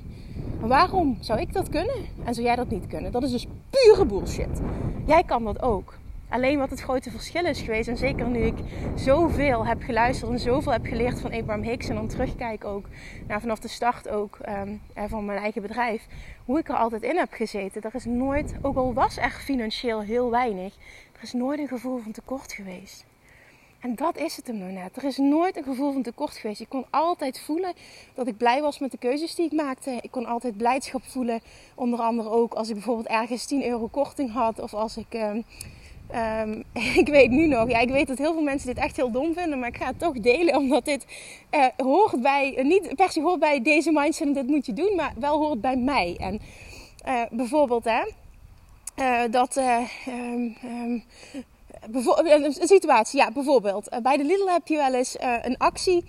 Waarom 0.60 1.16
zou 1.20 1.40
ik 1.40 1.52
dat 1.52 1.68
kunnen 1.68 1.96
en 2.24 2.34
zou 2.34 2.46
jij 2.46 2.56
dat 2.56 2.70
niet 2.70 2.86
kunnen? 2.86 3.12
Dat 3.12 3.22
is 3.22 3.30
dus 3.30 3.46
bullshit. 3.94 4.60
Jij 5.04 5.22
kan 5.24 5.44
dat 5.44 5.62
ook. 5.62 5.94
Alleen 6.28 6.58
wat 6.58 6.70
het 6.70 6.80
grote 6.80 7.10
verschil 7.10 7.44
is 7.44 7.60
geweest, 7.60 7.88
en 7.88 7.96
zeker 7.96 8.26
nu 8.26 8.38
ik 8.38 8.54
zoveel 8.94 9.66
heb 9.66 9.82
geluisterd 9.82 10.30
en 10.30 10.38
zoveel 10.38 10.72
heb 10.72 10.86
geleerd 10.86 11.20
van 11.20 11.32
Abraham 11.32 11.62
Hicks 11.62 11.88
en 11.88 11.94
dan 11.94 12.08
terugkijk 12.08 12.64
ook 12.64 12.86
naar 13.26 13.40
vanaf 13.40 13.58
de 13.58 13.68
start 13.68 14.08
ook 14.08 14.38
um, 14.48 14.80
van 15.08 15.24
mijn 15.24 15.38
eigen 15.38 15.62
bedrijf, 15.62 16.06
hoe 16.44 16.58
ik 16.58 16.68
er 16.68 16.76
altijd 16.76 17.02
in 17.02 17.16
heb 17.16 17.32
gezeten. 17.32 17.82
Er 17.82 17.94
is 17.94 18.04
nooit, 18.04 18.54
ook 18.62 18.76
al 18.76 18.94
was 18.94 19.18
er 19.18 19.30
financieel 19.30 20.00
heel 20.00 20.30
weinig, 20.30 20.74
er 21.12 21.22
is 21.22 21.32
nooit 21.32 21.58
een 21.58 21.68
gevoel 21.68 21.98
van 21.98 22.12
tekort 22.12 22.52
geweest. 22.52 23.04
En 23.80 23.94
dat 23.94 24.16
is 24.16 24.36
het 24.36 24.46
hem 24.46 24.58
nou 24.58 24.72
net. 24.72 24.96
Er 24.96 25.04
is 25.04 25.16
nooit 25.16 25.56
een 25.56 25.64
gevoel 25.64 25.92
van 25.92 26.02
tekort 26.02 26.36
geweest. 26.36 26.60
Ik 26.60 26.68
kon 26.68 26.84
altijd 26.90 27.40
voelen 27.40 27.72
dat 28.14 28.26
ik 28.26 28.36
blij 28.36 28.60
was 28.60 28.78
met 28.78 28.90
de 28.90 28.98
keuzes 28.98 29.34
die 29.34 29.46
ik 29.46 29.52
maakte. 29.52 29.98
Ik 30.00 30.10
kon 30.10 30.26
altijd 30.26 30.56
blijdschap 30.56 31.02
voelen. 31.04 31.40
Onder 31.74 31.98
andere 32.00 32.28
ook 32.28 32.54
als 32.54 32.68
ik 32.68 32.74
bijvoorbeeld 32.74 33.06
ergens 33.06 33.46
10 33.46 33.64
euro 33.64 33.86
korting 33.86 34.32
had. 34.32 34.60
Of 34.60 34.74
als 34.74 34.96
ik. 34.96 35.14
Um, 35.14 35.44
um, 36.14 36.64
ik 37.02 37.08
weet 37.08 37.30
nu 37.30 37.46
nog, 37.46 37.70
ja, 37.70 37.78
ik 37.78 37.88
weet 37.88 38.06
dat 38.06 38.18
heel 38.18 38.32
veel 38.32 38.42
mensen 38.42 38.66
dit 38.74 38.84
echt 38.84 38.96
heel 38.96 39.10
dom 39.10 39.34
vinden, 39.34 39.58
maar 39.58 39.68
ik 39.68 39.76
ga 39.76 39.86
het 39.86 39.98
toch 39.98 40.20
delen 40.20 40.56
omdat 40.62 40.84
dit 40.84 41.06
uh, 41.50 41.66
hoort 41.76 42.22
bij, 42.22 42.58
niet 42.62 42.94
per 42.94 43.10
se 43.10 43.20
hoort 43.20 43.40
bij 43.40 43.62
deze 43.62 43.92
mindset 43.92 44.26
en 44.26 44.32
dit 44.32 44.46
moet 44.46 44.66
je 44.66 44.72
doen, 44.72 44.92
maar 44.96 45.12
wel 45.18 45.38
hoort 45.38 45.60
bij 45.60 45.76
mij. 45.76 46.16
En 46.18 46.40
uh, 47.08 47.22
bijvoorbeeld, 47.30 47.84
hè, 47.84 48.02
uh, 48.96 49.30
dat 49.30 49.56
um, 50.08 51.04
een 51.92 52.68
situatie, 52.68 53.18
ja, 53.18 53.30
bijvoorbeeld. 53.32 53.88
Eh, 53.88 54.00
bij 54.00 54.16
de 54.16 54.24
Lidl 54.24 54.46
heb 54.48 54.66
je 54.66 54.76
wel 54.76 54.94
eens 54.94 55.16
uh, 55.16 55.34
een 55.42 55.56
actie 55.56 56.04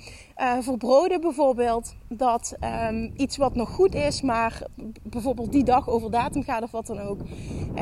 voor 0.62 0.78
broden, 0.78 1.22
bijvoorbeeld. 1.22 1.94
Dat 2.10 2.56
um, 2.90 3.14
iets 3.16 3.38
wat 3.38 3.56
nog 3.56 3.70
goed 3.70 3.96
is, 3.96 4.22
maar 4.22 4.62
bijvoorbeeld 5.04 5.52
die 5.52 5.64
dag 5.64 5.90
over 5.90 6.12
datum 6.12 6.44
gaat 6.44 6.64
of 6.64 6.72
wat 6.72 6.88
dan 6.88 7.00
ook. 7.00 7.20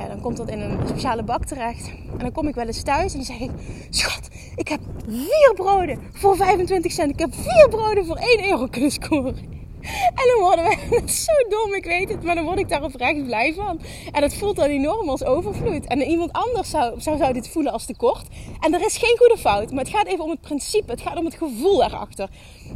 Dan 0.07 0.21
komt 0.21 0.37
dat 0.37 0.49
in 0.49 0.61
een 0.61 0.87
speciale 0.87 1.23
bak 1.23 1.45
terecht. 1.45 1.87
En 2.11 2.17
dan 2.17 2.31
kom 2.31 2.47
ik 2.47 2.55
wel 2.55 2.65
eens 2.65 2.83
thuis 2.83 3.11
en 3.11 3.17
dan 3.17 3.25
zeg 3.25 3.39
ik: 3.39 3.51
Schat, 3.89 4.27
ik 4.55 4.67
heb 4.67 4.79
vier 5.07 5.51
broden 5.55 5.99
voor 6.13 6.35
25 6.35 6.91
cent. 6.91 7.11
Ik 7.11 7.19
heb 7.19 7.33
vier 7.33 7.67
broden 7.69 8.05
voor 8.05 8.17
1 8.17 8.49
euro 8.49 8.67
kunnen 8.67 8.91
scoren. 8.91 9.54
En 10.19 10.27
dan 10.27 10.39
worden 10.39 10.65
we, 10.65 11.01
zo 11.25 11.49
dom, 11.49 11.73
ik 11.73 11.85
weet 11.85 12.09
het, 12.09 12.23
maar 12.23 12.35
dan 12.35 12.43
word 12.43 12.59
ik 12.59 12.69
daar 12.69 12.83
oprecht 12.83 13.25
blij 13.25 13.53
van. 13.53 13.79
En 14.11 14.21
het 14.21 14.35
voelt 14.35 14.55
dan 14.55 14.69
enorm 14.69 15.09
als 15.09 15.23
overvloed. 15.23 15.85
En 15.85 16.01
iemand 16.01 16.31
anders 16.31 16.69
zou, 16.69 17.01
zou, 17.01 17.17
zou 17.17 17.33
dit 17.33 17.49
voelen 17.49 17.71
als 17.71 17.85
tekort. 17.85 18.27
En 18.59 18.73
er 18.73 18.85
is 18.85 18.97
geen 18.97 19.17
goede 19.17 19.37
fout, 19.37 19.71
maar 19.71 19.83
het 19.83 19.93
gaat 19.93 20.07
even 20.07 20.23
om 20.23 20.29
het 20.29 20.41
principe, 20.41 20.91
het 20.91 21.01
gaat 21.01 21.17
om 21.17 21.25
het 21.25 21.35
gevoel 21.35 21.83
erachter. 21.83 22.29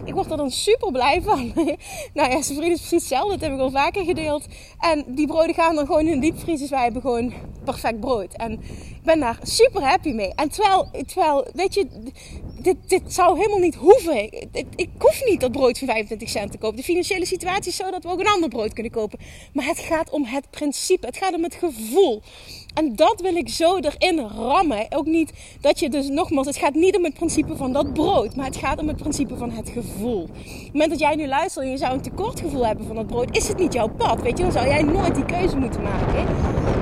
Ik 0.05 0.13
word 0.13 0.31
er 0.31 0.37
dan 0.37 0.51
super 0.51 0.91
blij 0.91 1.21
van. 1.21 1.53
nou 2.13 2.31
ja, 2.31 2.41
zijn 2.41 2.57
vriend 2.57 2.73
is 2.73 2.79
precies 2.87 2.91
hetzelfde, 2.91 3.31
dat 3.31 3.41
heb 3.41 3.53
ik 3.53 3.59
al 3.59 3.71
vaker 3.71 4.03
gedeeld. 4.05 4.45
En 4.79 5.03
die 5.07 5.27
broden 5.27 5.55
gaan 5.55 5.75
dan 5.75 5.85
gewoon 5.85 6.07
in 6.07 6.19
de 6.19 6.19
diepvries, 6.19 6.59
dus 6.59 6.69
wij 6.69 6.83
hebben 6.83 7.01
gewoon 7.01 7.33
perfect 7.63 7.99
brood. 7.99 8.33
En 8.33 8.51
ik 8.51 9.03
ben 9.03 9.19
daar 9.19 9.39
super 9.41 9.83
happy 9.83 10.11
mee. 10.11 10.33
En 10.35 10.49
terwijl, 10.49 10.89
terwijl 11.05 11.47
weet 11.53 11.73
je, 11.73 11.87
dit, 12.59 12.75
dit 12.87 13.13
zou 13.13 13.37
helemaal 13.37 13.59
niet 13.59 13.75
hoeven. 13.75 14.23
Ik, 14.51 14.67
ik 14.75 14.89
hoef 14.97 15.21
niet 15.25 15.39
dat 15.39 15.51
brood 15.51 15.77
voor 15.77 15.87
25 15.87 16.29
cent 16.29 16.51
te 16.51 16.57
kopen. 16.57 16.77
De 16.77 16.83
financiële 16.83 17.25
situatie 17.25 17.71
is 17.71 17.75
zo 17.75 17.91
dat 17.91 18.03
we 18.03 18.09
ook 18.09 18.19
een 18.19 18.27
ander 18.27 18.49
brood 18.49 18.73
kunnen 18.73 18.91
kopen. 18.91 19.19
Maar 19.53 19.65
het 19.65 19.79
gaat 19.79 20.09
om 20.09 20.25
het 20.25 20.49
principe. 20.49 21.05
Het 21.05 21.17
gaat 21.17 21.33
om 21.33 21.43
het 21.43 21.55
gevoel. 21.55 22.21
En 22.73 22.95
dat 22.95 23.21
wil 23.21 23.35
ik 23.35 23.49
zo 23.49 23.77
erin 23.77 24.19
rammen. 24.19 24.85
Ook 24.89 25.05
niet 25.05 25.31
dat 25.61 25.79
je 25.79 25.89
dus 25.89 26.07
nogmaals, 26.07 26.47
het 26.47 26.57
gaat 26.57 26.73
niet 26.73 26.97
om 26.97 27.03
het 27.03 27.13
principe 27.13 27.55
van 27.55 27.73
dat 27.73 27.93
brood, 27.93 28.35
maar 28.35 28.45
het 28.45 28.57
gaat 28.57 28.79
om 28.79 28.87
het 28.87 28.97
principe 28.97 29.37
van 29.37 29.51
het 29.51 29.69
gevoel. 29.69 29.78
Op 29.79 30.27
het 30.35 30.71
moment 30.71 30.89
dat 30.89 30.99
jij 30.99 31.15
nu 31.15 31.27
luistert 31.27 31.65
en 31.65 31.71
je 31.71 31.77
zou 31.77 31.93
een 31.93 32.01
tekortgevoel 32.01 32.65
hebben 32.65 32.85
van 32.85 32.95
dat 32.95 33.07
brood, 33.07 33.37
is 33.37 33.47
het 33.47 33.57
niet 33.57 33.73
jouw 33.73 33.87
pad. 33.87 34.21
Weet 34.21 34.37
je, 34.37 34.43
dan 34.43 34.51
zou 34.51 34.67
jij 34.67 34.83
nooit 34.83 35.15
die 35.15 35.25
keuze 35.25 35.57
moeten 35.57 35.81
maken. 35.81 36.25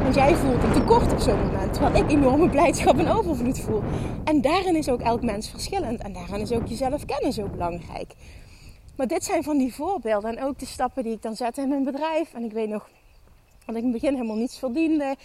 Want 0.03 0.15
jij 0.15 0.35
voelt 0.35 0.63
een 0.63 0.73
tekort 0.73 1.11
op 1.11 1.19
zo'n 1.19 1.39
moment. 1.39 1.73
Terwijl 1.73 2.03
ik 2.03 2.11
enorme 2.11 2.49
blijdschap 2.49 2.97
en 2.97 3.07
overvloed 3.07 3.59
voel. 3.59 3.81
En 4.23 4.41
daarin 4.41 4.75
is 4.75 4.89
ook 4.89 5.01
elk 5.01 5.23
mens 5.23 5.49
verschillend. 5.49 6.01
En 6.01 6.13
daarin 6.13 6.39
is 6.39 6.51
ook 6.51 6.67
jezelf 6.67 7.05
kennen 7.05 7.33
zo 7.33 7.47
belangrijk. 7.47 8.13
Maar 8.95 9.07
dit 9.07 9.23
zijn 9.23 9.43
van 9.43 9.57
die 9.57 9.73
voorbeelden. 9.73 10.37
En 10.37 10.43
ook 10.43 10.59
de 10.59 10.65
stappen 10.65 11.03
die 11.03 11.13
ik 11.13 11.21
dan 11.21 11.35
zet 11.35 11.57
in 11.57 11.69
mijn 11.69 11.83
bedrijf. 11.83 12.33
En 12.33 12.43
ik 12.43 12.51
weet 12.51 12.69
nog 12.69 12.89
dat 13.65 13.75
ik 13.75 13.83
in 13.83 13.91
het 13.91 14.01
begin 14.01 14.13
helemaal 14.15 14.35
niets 14.35 14.59
verdiende. 14.59 15.15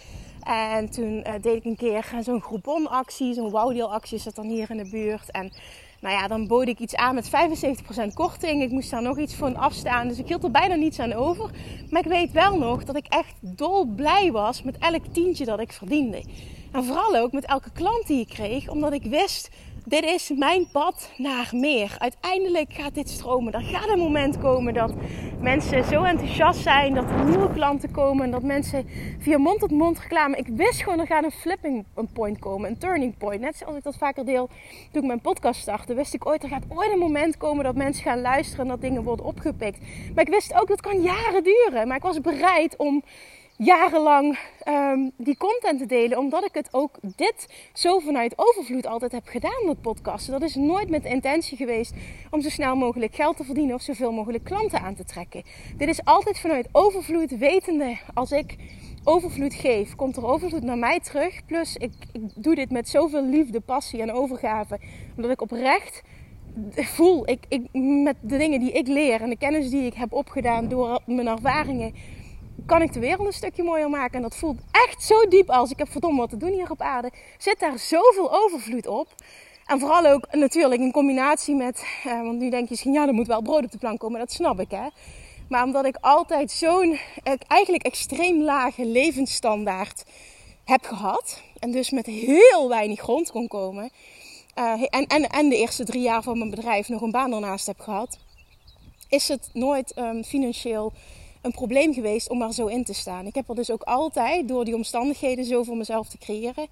En 0.43 0.89
toen 0.89 1.23
uh, 1.27 1.33
deed 1.41 1.55
ik 1.55 1.65
een 1.65 1.75
keer 1.75 2.11
zo'n 2.19 2.41
Groupon-actie, 2.41 3.33
zo'n 3.33 3.49
wowdeal-actie 3.49 4.17
zat 4.17 4.35
dan 4.35 4.47
hier 4.47 4.69
in 4.69 4.77
de 4.77 4.89
buurt. 4.89 5.31
En 5.31 5.51
nou 6.03 6.15
ja, 6.15 6.27
dan 6.27 6.47
bood 6.47 6.67
ik 6.67 6.79
iets 6.79 6.95
aan 6.95 7.15
met 7.15 7.29
75% 7.29 8.13
korting. 8.13 8.61
Ik 8.61 8.71
moest 8.71 8.91
daar 8.91 9.01
nog 9.01 9.19
iets 9.19 9.35
voor 9.35 9.55
afstaan, 9.55 10.07
dus 10.07 10.17
ik 10.17 10.27
hield 10.27 10.43
er 10.43 10.51
bijna 10.51 10.75
niets 10.75 10.99
aan 10.99 11.13
over. 11.13 11.49
Maar 11.89 12.01
ik 12.01 12.11
weet 12.11 12.31
wel 12.31 12.57
nog 12.57 12.83
dat 12.83 12.95
ik 12.95 13.05
echt 13.07 13.33
dol 13.39 13.85
blij 13.85 14.31
was 14.31 14.63
met 14.63 14.77
elk 14.77 15.05
tientje 15.11 15.45
dat 15.45 15.59
ik 15.59 15.71
verdiende. 15.71 16.23
En 16.71 16.83
vooral 16.83 17.15
ook 17.15 17.31
met 17.31 17.45
elke 17.45 17.71
klant 17.71 18.07
die 18.07 18.19
ik 18.19 18.27
kreeg, 18.27 18.69
omdat 18.69 18.93
ik 18.93 19.03
wist 19.03 19.49
dit 19.85 20.03
is 20.03 20.31
mijn 20.35 20.67
pad 20.71 21.11
naar 21.17 21.49
meer. 21.51 21.95
Uiteindelijk 21.97 22.73
gaat 22.73 22.93
dit 22.93 23.09
stromen. 23.09 23.53
Er 23.53 23.61
gaat 23.61 23.89
een 23.89 23.99
moment 23.99 24.37
komen 24.37 24.73
dat 24.73 24.93
mensen 25.39 25.83
zo 25.83 26.03
enthousiast 26.03 26.61
zijn, 26.61 26.93
dat 26.93 27.09
er 27.09 27.23
nieuwe 27.25 27.53
klanten 27.53 27.91
komen, 27.91 28.31
dat 28.31 28.43
mensen 28.43 28.87
via 29.19 29.37
mond 29.37 29.59
tot 29.59 29.71
mond 29.71 29.99
reclame. 29.99 30.37
Ik 30.37 30.47
wist 30.47 30.83
gewoon 30.83 30.99
er 30.99 31.05
gaat 31.05 31.23
een 31.23 31.31
flipping 31.31 31.85
point 32.13 32.39
komen, 32.39 32.69
een 32.69 32.77
turning 32.77 33.17
point. 33.17 33.41
Net 33.41 33.57
zoals 33.57 33.77
ik 33.77 33.83
dat 33.83 33.95
vaker 33.97 34.25
deel 34.25 34.49
toen 34.91 35.01
ik 35.01 35.07
mijn 35.07 35.21
podcast 35.21 35.61
startte, 35.61 35.93
wist 35.93 36.13
ik 36.13 36.25
ooit 36.25 36.43
er 36.43 36.49
gaat 36.49 36.65
ooit 36.69 36.91
een 36.91 36.99
moment 36.99 37.37
komen 37.37 37.63
dat 37.63 37.75
mensen 37.75 38.03
gaan 38.03 38.21
luisteren 38.21 38.65
en 38.65 38.71
dat 38.71 38.81
dingen 38.81 39.03
worden 39.03 39.25
opgepikt. 39.25 39.79
Maar 40.15 40.23
ik 40.23 40.33
wist 40.33 40.53
ook 40.61 40.67
dat 40.67 40.81
kan 40.81 41.01
jaren 41.01 41.43
duren. 41.43 41.87
Maar 41.87 41.97
ik 41.97 42.03
was 42.03 42.21
bereid 42.21 42.75
om 42.77 43.03
jarenlang 43.57 44.37
um, 44.67 45.11
die 45.17 45.37
content 45.37 45.79
te 45.79 45.85
delen. 45.85 46.17
Omdat 46.17 46.45
ik 46.45 46.53
het 46.53 46.67
ook 46.71 46.97
dit 47.15 47.69
zo 47.73 47.99
vanuit 47.99 48.33
overvloed 48.35 48.85
altijd 48.85 49.11
heb 49.11 49.27
gedaan 49.27 49.65
met 49.65 49.81
podcasten. 49.81 50.31
Dat 50.31 50.49
is 50.49 50.55
nooit 50.55 50.89
met 50.89 51.03
de 51.03 51.09
intentie 51.09 51.57
geweest 51.57 51.93
om 52.31 52.41
zo 52.41 52.49
snel 52.49 52.75
mogelijk 52.75 53.15
geld 53.15 53.37
te 53.37 53.43
verdienen 53.43 53.75
of 53.75 53.81
zoveel 53.81 54.11
mogelijk 54.11 54.43
klanten 54.43 54.81
aan 54.81 54.95
te 54.95 55.03
trekken. 55.03 55.43
Dit 55.77 55.87
is 55.87 56.05
altijd 56.05 56.39
vanuit 56.39 56.69
overvloed, 56.71 57.37
wetende 57.37 57.97
als 58.13 58.31
ik 58.31 58.55
overvloed 59.03 59.53
geef, 59.53 59.95
komt 59.95 60.17
er 60.17 60.25
overvloed 60.25 60.63
naar 60.63 60.77
mij 60.77 60.99
terug. 60.99 61.45
Plus 61.45 61.75
ik, 61.75 61.93
ik 62.11 62.21
doe 62.35 62.55
dit 62.55 62.71
met 62.71 62.89
zoveel 62.89 63.25
liefde, 63.25 63.59
passie 63.59 64.01
en 64.01 64.11
overgave. 64.11 64.79
Omdat 65.15 65.31
ik 65.31 65.41
oprecht 65.41 66.01
voel, 66.75 67.29
ik, 67.29 67.45
ik, 67.47 67.67
met 68.03 68.15
de 68.21 68.37
dingen 68.37 68.59
die 68.59 68.71
ik 68.71 68.87
leer 68.87 69.21
en 69.21 69.29
de 69.29 69.37
kennis 69.37 69.69
die 69.69 69.85
ik 69.85 69.93
heb 69.93 70.13
opgedaan 70.13 70.67
door 70.67 70.99
mijn 71.05 71.27
ervaringen 71.27 71.93
kan 72.65 72.81
ik 72.81 72.93
de 72.93 72.99
wereld 72.99 73.27
een 73.27 73.33
stukje 73.33 73.63
mooier 73.63 73.89
maken. 73.89 74.15
En 74.15 74.21
dat 74.21 74.35
voelt 74.35 74.59
echt 74.71 75.03
zo 75.03 75.27
diep 75.27 75.49
als 75.49 75.71
ik 75.71 75.77
heb 75.77 75.91
verdomme 75.91 76.19
wat 76.19 76.29
te 76.29 76.37
doen 76.37 76.51
hier 76.51 76.71
op 76.71 76.81
aarde. 76.81 77.11
Zit 77.37 77.59
daar 77.59 77.79
zoveel 77.79 78.33
overvloed 78.33 78.87
op. 78.87 79.07
En 79.65 79.79
vooral 79.79 80.05
ook 80.05 80.27
natuurlijk 80.31 80.81
in 80.81 80.91
combinatie 80.91 81.55
met, 81.55 81.85
eh, 82.03 82.21
want 82.21 82.39
nu 82.39 82.49
denk 82.49 82.63
je 82.63 82.69
misschien, 82.69 82.93
ja, 82.93 83.07
er 83.07 83.13
moet 83.13 83.27
wel 83.27 83.41
brood 83.41 83.63
op 83.63 83.71
de 83.71 83.77
plank 83.77 83.99
komen. 83.99 84.19
Dat 84.19 84.31
snap 84.31 84.59
ik, 84.59 84.71
hè. 84.71 84.87
Maar 85.49 85.63
omdat 85.63 85.85
ik 85.85 85.97
altijd 86.01 86.51
zo'n, 86.51 86.99
eigenlijk 87.47 87.83
extreem 87.83 88.41
lage 88.41 88.85
levensstandaard 88.85 90.05
heb 90.63 90.83
gehad. 90.83 91.41
En 91.59 91.71
dus 91.71 91.89
met 91.89 92.05
heel 92.05 92.69
weinig 92.69 92.99
grond 92.99 93.31
kon 93.31 93.47
komen. 93.47 93.89
Uh, 94.59 94.81
en, 94.89 95.05
en, 95.07 95.29
en 95.29 95.49
de 95.49 95.57
eerste 95.57 95.83
drie 95.83 96.01
jaar 96.01 96.23
van 96.23 96.37
mijn 96.37 96.49
bedrijf 96.49 96.89
nog 96.89 97.01
een 97.01 97.11
baan 97.11 97.33
ernaast 97.33 97.65
heb 97.65 97.79
gehad. 97.79 98.17
Is 99.09 99.27
het 99.27 99.49
nooit 99.53 99.97
um, 99.97 100.23
financieel 100.23 100.93
een 101.43 101.51
probleem 101.51 101.93
geweest 101.93 102.29
om 102.29 102.37
maar 102.37 102.53
zo 102.53 102.65
in 102.65 102.83
te 102.83 102.93
staan. 102.93 103.25
Ik 103.25 103.35
heb 103.35 103.49
er 103.49 103.55
dus 103.55 103.71
ook 103.71 103.83
altijd, 103.83 104.47
door 104.47 104.65
die 104.65 104.75
omstandigheden 104.75 105.45
zo 105.45 105.63
voor 105.63 105.77
mezelf 105.77 106.07
te 106.07 106.17
creëren, 106.17 106.67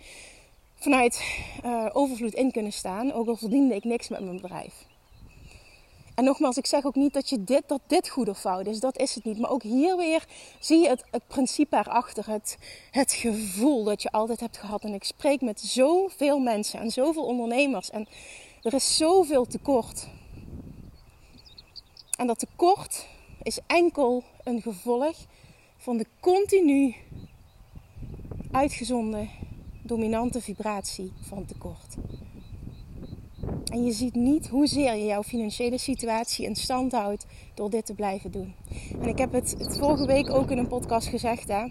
vanuit 0.75 1.21
uh, 1.65 1.85
overvloed 1.93 2.33
in 2.33 2.51
kunnen 2.51 2.73
staan. 2.73 3.13
Ook 3.13 3.27
al 3.27 3.35
verdiende 3.35 3.75
ik 3.75 3.83
niks 3.83 4.07
met 4.07 4.19
mijn 4.19 4.41
bedrijf. 4.41 4.73
En 6.15 6.23
nogmaals, 6.23 6.57
ik 6.57 6.65
zeg 6.65 6.85
ook 6.85 6.95
niet 6.95 7.13
dat, 7.13 7.29
je 7.29 7.43
dit, 7.43 7.63
dat 7.67 7.81
dit 7.87 8.09
goed 8.09 8.29
of 8.29 8.39
fout 8.39 8.67
is. 8.67 8.79
Dat 8.79 8.97
is 8.97 9.15
het 9.15 9.23
niet. 9.23 9.39
Maar 9.39 9.49
ook 9.49 9.63
hier 9.63 9.97
weer 9.97 10.25
zie 10.59 10.79
je 10.79 10.87
het, 10.87 11.03
het 11.11 11.27
principe 11.27 11.77
erachter. 11.77 12.29
Het, 12.29 12.57
het 12.91 13.13
gevoel 13.13 13.83
dat 13.83 14.01
je 14.01 14.11
altijd 14.11 14.39
hebt 14.39 14.57
gehad. 14.57 14.83
En 14.83 14.93
ik 14.93 15.03
spreek 15.03 15.41
met 15.41 15.61
zoveel 15.61 16.39
mensen 16.39 16.79
en 16.79 16.91
zoveel 16.91 17.23
ondernemers. 17.23 17.89
En 17.89 18.07
er 18.61 18.73
is 18.73 18.97
zoveel 18.97 19.45
tekort. 19.45 20.07
En 22.17 22.27
dat 22.27 22.39
tekort 22.39 23.07
is 23.43 23.59
enkel 23.67 24.23
een 24.43 24.61
gevolg 24.61 25.17
van 25.77 25.97
de 25.97 26.05
continu 26.19 26.95
uitgezonden 28.51 29.29
dominante 29.81 30.41
vibratie 30.41 31.11
van 31.19 31.45
tekort. 31.45 31.95
En 33.71 33.83
je 33.83 33.91
ziet 33.91 34.15
niet 34.15 34.47
hoezeer 34.47 34.95
je 34.95 35.05
jouw 35.05 35.23
financiële 35.23 35.77
situatie 35.77 36.45
in 36.45 36.55
stand 36.55 36.91
houdt 36.91 37.25
door 37.53 37.69
dit 37.69 37.85
te 37.85 37.93
blijven 37.93 38.31
doen. 38.31 38.55
En 39.01 39.07
ik 39.07 39.17
heb 39.17 39.31
het, 39.31 39.55
het 39.57 39.77
vorige 39.77 40.05
week 40.05 40.29
ook 40.29 40.51
in 40.51 40.57
een 40.57 40.67
podcast 40.67 41.07
gezegd, 41.07 41.47
hè, 41.47 41.65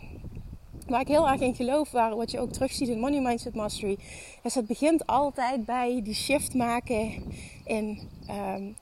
waar 0.87 1.00
ik 1.00 1.09
heel 1.09 1.29
erg 1.29 1.41
in 1.41 1.55
geloof, 1.55 1.91
waar, 1.91 2.17
wat 2.17 2.31
je 2.31 2.41
ook 2.41 2.53
terugziet 2.53 2.89
in 2.89 2.99
Money 2.99 3.21
Mindset 3.21 3.55
Mastery, 3.55 3.99
is 4.43 4.55
het 4.55 4.67
begint 4.67 5.07
altijd 5.07 5.65
bij 5.65 6.00
die 6.03 6.15
shift 6.15 6.55
maken 6.55 7.23
in 7.65 8.00
um, 8.31 8.77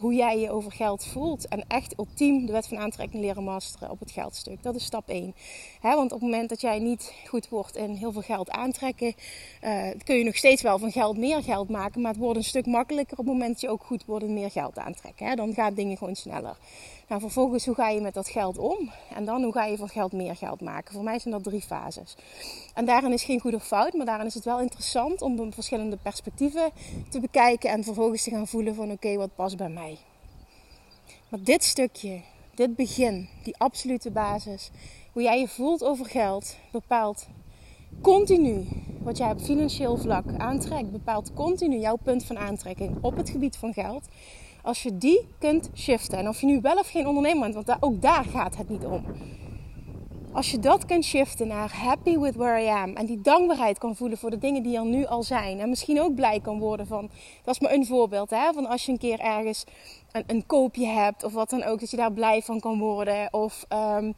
hoe 0.00 0.14
jij 0.14 0.38
je 0.38 0.50
over 0.50 0.72
geld 0.72 1.04
voelt. 1.04 1.48
En 1.48 1.64
echt 1.68 1.98
ultiem 1.98 2.46
de 2.46 2.52
wet 2.52 2.66
van 2.66 2.78
aantrekking 2.78 3.22
leren 3.22 3.44
masteren 3.44 3.90
op 3.90 4.00
het 4.00 4.10
geldstuk. 4.10 4.62
Dat 4.62 4.74
is 4.74 4.84
stap 4.84 5.08
1. 5.08 5.34
want 5.82 6.12
op 6.12 6.20
het 6.20 6.30
moment 6.30 6.48
dat 6.48 6.60
jij 6.60 6.78
niet 6.78 7.12
goed 7.26 7.48
wordt 7.48 7.76
in 7.76 7.90
heel 7.90 8.12
veel 8.12 8.22
geld 8.22 8.50
aantrekken, 8.50 9.14
uh, 9.64 9.88
kun 10.04 10.16
je 10.16 10.24
nog 10.24 10.36
steeds 10.36 10.62
wel 10.62 10.78
van 10.78 10.92
geld 10.92 11.16
meer 11.16 11.42
geld 11.42 11.68
maken. 11.68 12.00
Maar 12.00 12.10
het 12.10 12.20
wordt 12.20 12.36
een 12.36 12.44
stuk 12.44 12.66
makkelijker 12.66 13.18
op 13.18 13.24
het 13.24 13.34
moment 13.34 13.50
dat 13.50 13.60
je 13.60 13.68
ook 13.68 13.82
goed 13.82 14.04
wordt 14.04 14.24
in 14.24 14.34
meer 14.34 14.50
geld 14.50 14.78
aantrekken. 14.78 15.26
He, 15.26 15.34
dan 15.34 15.54
gaan 15.54 15.74
dingen 15.74 15.96
gewoon 15.96 16.16
sneller. 16.16 16.56
Nou, 17.10 17.22
vervolgens, 17.22 17.66
hoe 17.66 17.74
ga 17.74 17.88
je 17.88 18.00
met 18.00 18.14
dat 18.14 18.28
geld 18.28 18.58
om? 18.58 18.90
En 19.14 19.24
dan, 19.24 19.42
hoe 19.42 19.52
ga 19.52 19.64
je 19.64 19.76
van 19.76 19.88
geld 19.88 20.12
meer 20.12 20.36
geld 20.36 20.60
maken? 20.60 20.94
Voor 20.94 21.02
mij 21.02 21.18
zijn 21.18 21.34
dat 21.34 21.44
drie 21.44 21.60
fases. 21.60 22.16
En 22.74 22.84
daarin 22.84 23.12
is 23.12 23.22
geen 23.22 23.40
goed 23.40 23.54
of 23.54 23.66
fout, 23.66 23.92
maar 23.92 24.06
daarin 24.06 24.26
is 24.26 24.34
het 24.34 24.44
wel 24.44 24.60
interessant 24.60 25.22
om 25.22 25.52
verschillende 25.52 25.96
perspectieven 25.96 26.70
te 27.08 27.20
bekijken 27.20 27.70
en 27.70 27.84
vervolgens 27.84 28.22
te 28.22 28.30
gaan 28.30 28.46
voelen 28.46 28.74
van 28.74 28.90
oké, 28.90 29.16
wat 29.16 29.34
past 29.34 29.56
bij 29.56 29.68
mij? 29.68 29.98
Maar 31.28 31.42
dit 31.42 31.64
stukje, 31.64 32.20
dit 32.54 32.76
begin, 32.76 33.28
die 33.42 33.56
absolute 33.58 34.10
basis, 34.10 34.70
hoe 35.12 35.22
jij 35.22 35.40
je 35.40 35.48
voelt 35.48 35.84
over 35.84 36.06
geld, 36.06 36.56
bepaalt 36.72 37.26
continu 38.02 38.66
wat 39.02 39.16
jij 39.16 39.30
op 39.30 39.40
financieel 39.40 39.96
vlak 39.96 40.24
aantrekt, 40.36 40.90
bepaalt 40.90 41.32
continu 41.34 41.78
jouw 41.78 41.96
punt 41.96 42.24
van 42.24 42.38
aantrekking 42.38 42.98
op 43.00 43.16
het 43.16 43.30
gebied 43.30 43.56
van 43.56 43.72
geld. 43.72 44.08
Als 44.62 44.82
je 44.82 44.98
die 44.98 45.28
kunt 45.38 45.70
shiften, 45.74 46.18
en 46.18 46.28
of 46.28 46.40
je 46.40 46.46
nu 46.46 46.60
wel 46.60 46.76
of 46.76 46.90
geen 46.90 47.06
ondernemer 47.06 47.40
bent, 47.50 47.66
want 47.66 47.82
ook 47.82 48.02
daar 48.02 48.24
gaat 48.24 48.56
het 48.56 48.68
niet 48.68 48.84
om. 48.84 49.04
Als 50.32 50.50
je 50.50 50.58
dat 50.58 50.84
kunt 50.84 51.04
shiften 51.04 51.46
naar 51.46 51.72
happy 51.76 52.18
with 52.18 52.34
where 52.34 52.62
I 52.62 52.66
am 52.66 52.96
en 52.96 53.06
die 53.06 53.20
dankbaarheid 53.20 53.78
kan 53.78 53.96
voelen 53.96 54.18
voor 54.18 54.30
de 54.30 54.38
dingen 54.38 54.62
die 54.62 54.76
er 54.76 54.84
nu 54.84 55.06
al 55.06 55.22
zijn. 55.22 55.60
En 55.60 55.68
misschien 55.68 56.00
ook 56.00 56.14
blij 56.14 56.40
kan 56.40 56.58
worden 56.58 56.86
van, 56.86 57.10
dat 57.44 57.54
is 57.54 57.60
maar 57.60 57.72
een 57.72 57.86
voorbeeld, 57.86 58.30
hè, 58.30 58.52
van 58.52 58.66
als 58.66 58.86
je 58.86 58.92
een 58.92 58.98
keer 58.98 59.20
ergens 59.20 59.64
een, 60.12 60.24
een 60.26 60.46
koopje 60.46 60.86
hebt 60.86 61.24
of 61.24 61.32
wat 61.32 61.50
dan 61.50 61.62
ook, 61.62 61.80
dat 61.80 61.90
je 61.90 61.96
daar 61.96 62.12
blij 62.12 62.42
van 62.42 62.60
kan 62.60 62.78
worden. 62.78 63.32
Of 63.32 63.66
um, 63.96 64.14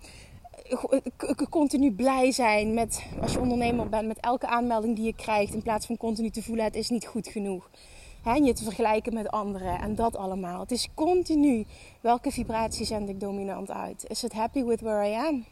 continu 1.51 1.93
blij 1.93 2.33
zijn 2.33 2.75
met, 2.75 3.05
als 3.21 3.33
je 3.33 3.41
ondernemer 3.41 3.89
bent, 3.89 4.07
met 4.07 4.21
elke 4.21 4.47
aanmelding 4.47 4.97
die 4.97 5.05
je 5.05 5.15
krijgt. 5.15 5.55
In 5.55 5.63
plaats 5.63 5.87
van 5.87 5.97
continu 5.97 6.31
te 6.31 6.43
voelen, 6.43 6.65
het 6.65 6.77
is 6.77 6.91
niet 6.91 7.07
goed 7.07 7.29
genoeg. 7.29 7.71
Hè, 8.23 8.35
je 8.35 8.53
te 8.53 8.65
vergelijken 8.65 9.15
met 9.15 9.31
anderen 9.31 9.81
en 9.81 9.95
dat 9.95 10.17
allemaal. 10.17 10.61
Het 10.61 10.71
is 10.71 10.89
continu, 10.95 11.67
welke 12.01 12.31
vibratie 12.31 12.85
zend 12.87 13.09
ik 13.09 13.21
dominant 13.21 13.71
uit? 13.71 14.05
Is 14.09 14.23
het 14.23 14.33
happy 14.33 14.65
with 14.65 14.81
where 14.81 15.09
I 15.09 15.15
am? 15.15 15.45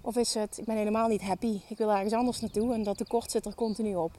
Of 0.00 0.16
is 0.16 0.34
het, 0.34 0.58
ik 0.58 0.64
ben 0.64 0.76
helemaal 0.76 1.08
niet 1.08 1.22
happy, 1.22 1.60
ik 1.68 1.78
wil 1.78 1.90
ergens 1.90 2.12
anders 2.12 2.40
naartoe 2.40 2.74
en 2.74 2.82
dat 2.82 2.96
tekort 2.96 3.30
zit 3.30 3.46
er 3.46 3.54
continu 3.54 3.94
op. 3.94 4.12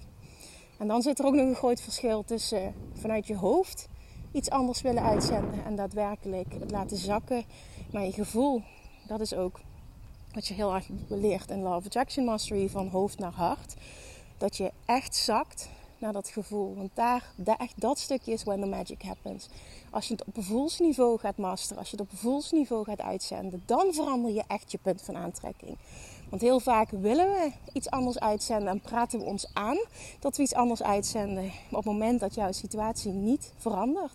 En 0.77 0.87
dan 0.87 1.01
zit 1.01 1.19
er 1.19 1.25
ook 1.25 1.33
nog 1.33 1.47
een 1.47 1.55
groot 1.55 1.81
verschil 1.81 2.23
tussen 2.23 2.73
vanuit 2.93 3.27
je 3.27 3.35
hoofd 3.35 3.87
iets 4.31 4.49
anders 4.49 4.81
willen 4.81 5.03
uitzenden 5.03 5.65
en 5.65 5.75
daadwerkelijk 5.75 6.53
het 6.59 6.71
laten 6.71 6.97
zakken 6.97 7.43
naar 7.91 8.05
je 8.05 8.11
gevoel. 8.11 8.61
Dat 9.07 9.19
is 9.19 9.33
ook 9.33 9.59
wat 10.33 10.47
je 10.47 10.53
heel 10.53 10.73
erg 10.73 10.87
leert 11.07 11.49
in 11.49 11.61
Love 11.61 11.85
Attraction 11.85 12.25
Mastery 12.25 12.69
van 12.69 12.87
hoofd 12.87 13.19
naar 13.19 13.33
hart. 13.33 13.73
Dat 14.37 14.57
je 14.57 14.71
echt 14.85 15.15
zakt 15.15 15.69
naar 15.97 16.13
dat 16.13 16.27
gevoel. 16.27 16.75
Want 16.75 16.89
daar, 16.93 17.23
daar 17.35 17.57
echt 17.57 17.81
dat 17.81 17.99
stukje 17.99 18.31
is 18.31 18.43
when 18.43 18.61
the 18.61 18.67
magic 18.67 19.01
happens. 19.01 19.47
Als 19.91 20.07
je 20.07 20.13
het 20.13 20.25
op 20.25 20.35
gevoelsniveau 20.35 21.19
gaat 21.19 21.37
masteren, 21.37 21.77
als 21.77 21.89
je 21.89 21.97
het 21.97 22.05
op 22.05 22.11
gevoelsniveau 22.11 22.83
gaat 22.83 23.01
uitzenden, 23.01 23.63
dan 23.65 23.93
verander 23.93 24.31
je 24.31 24.43
echt 24.47 24.71
je 24.71 24.77
punt 24.81 25.01
van 25.01 25.15
aantrekking. 25.15 25.77
Want 26.29 26.41
heel 26.41 26.59
vaak 26.59 26.89
willen 26.89 27.29
we 27.29 27.51
iets 27.73 27.89
anders 27.89 28.19
uitzenden 28.19 28.67
en 28.67 28.81
praten 28.81 29.19
we 29.19 29.25
ons 29.25 29.47
aan 29.53 29.77
dat 30.19 30.37
we 30.37 30.43
iets 30.43 30.53
anders 30.53 30.83
uitzenden. 30.83 31.43
Maar 31.43 31.79
op 31.79 31.83
het 31.83 31.85
moment 31.85 32.19
dat 32.19 32.35
jouw 32.35 32.51
situatie 32.51 33.11
niet 33.11 33.51
verandert, 33.57 34.13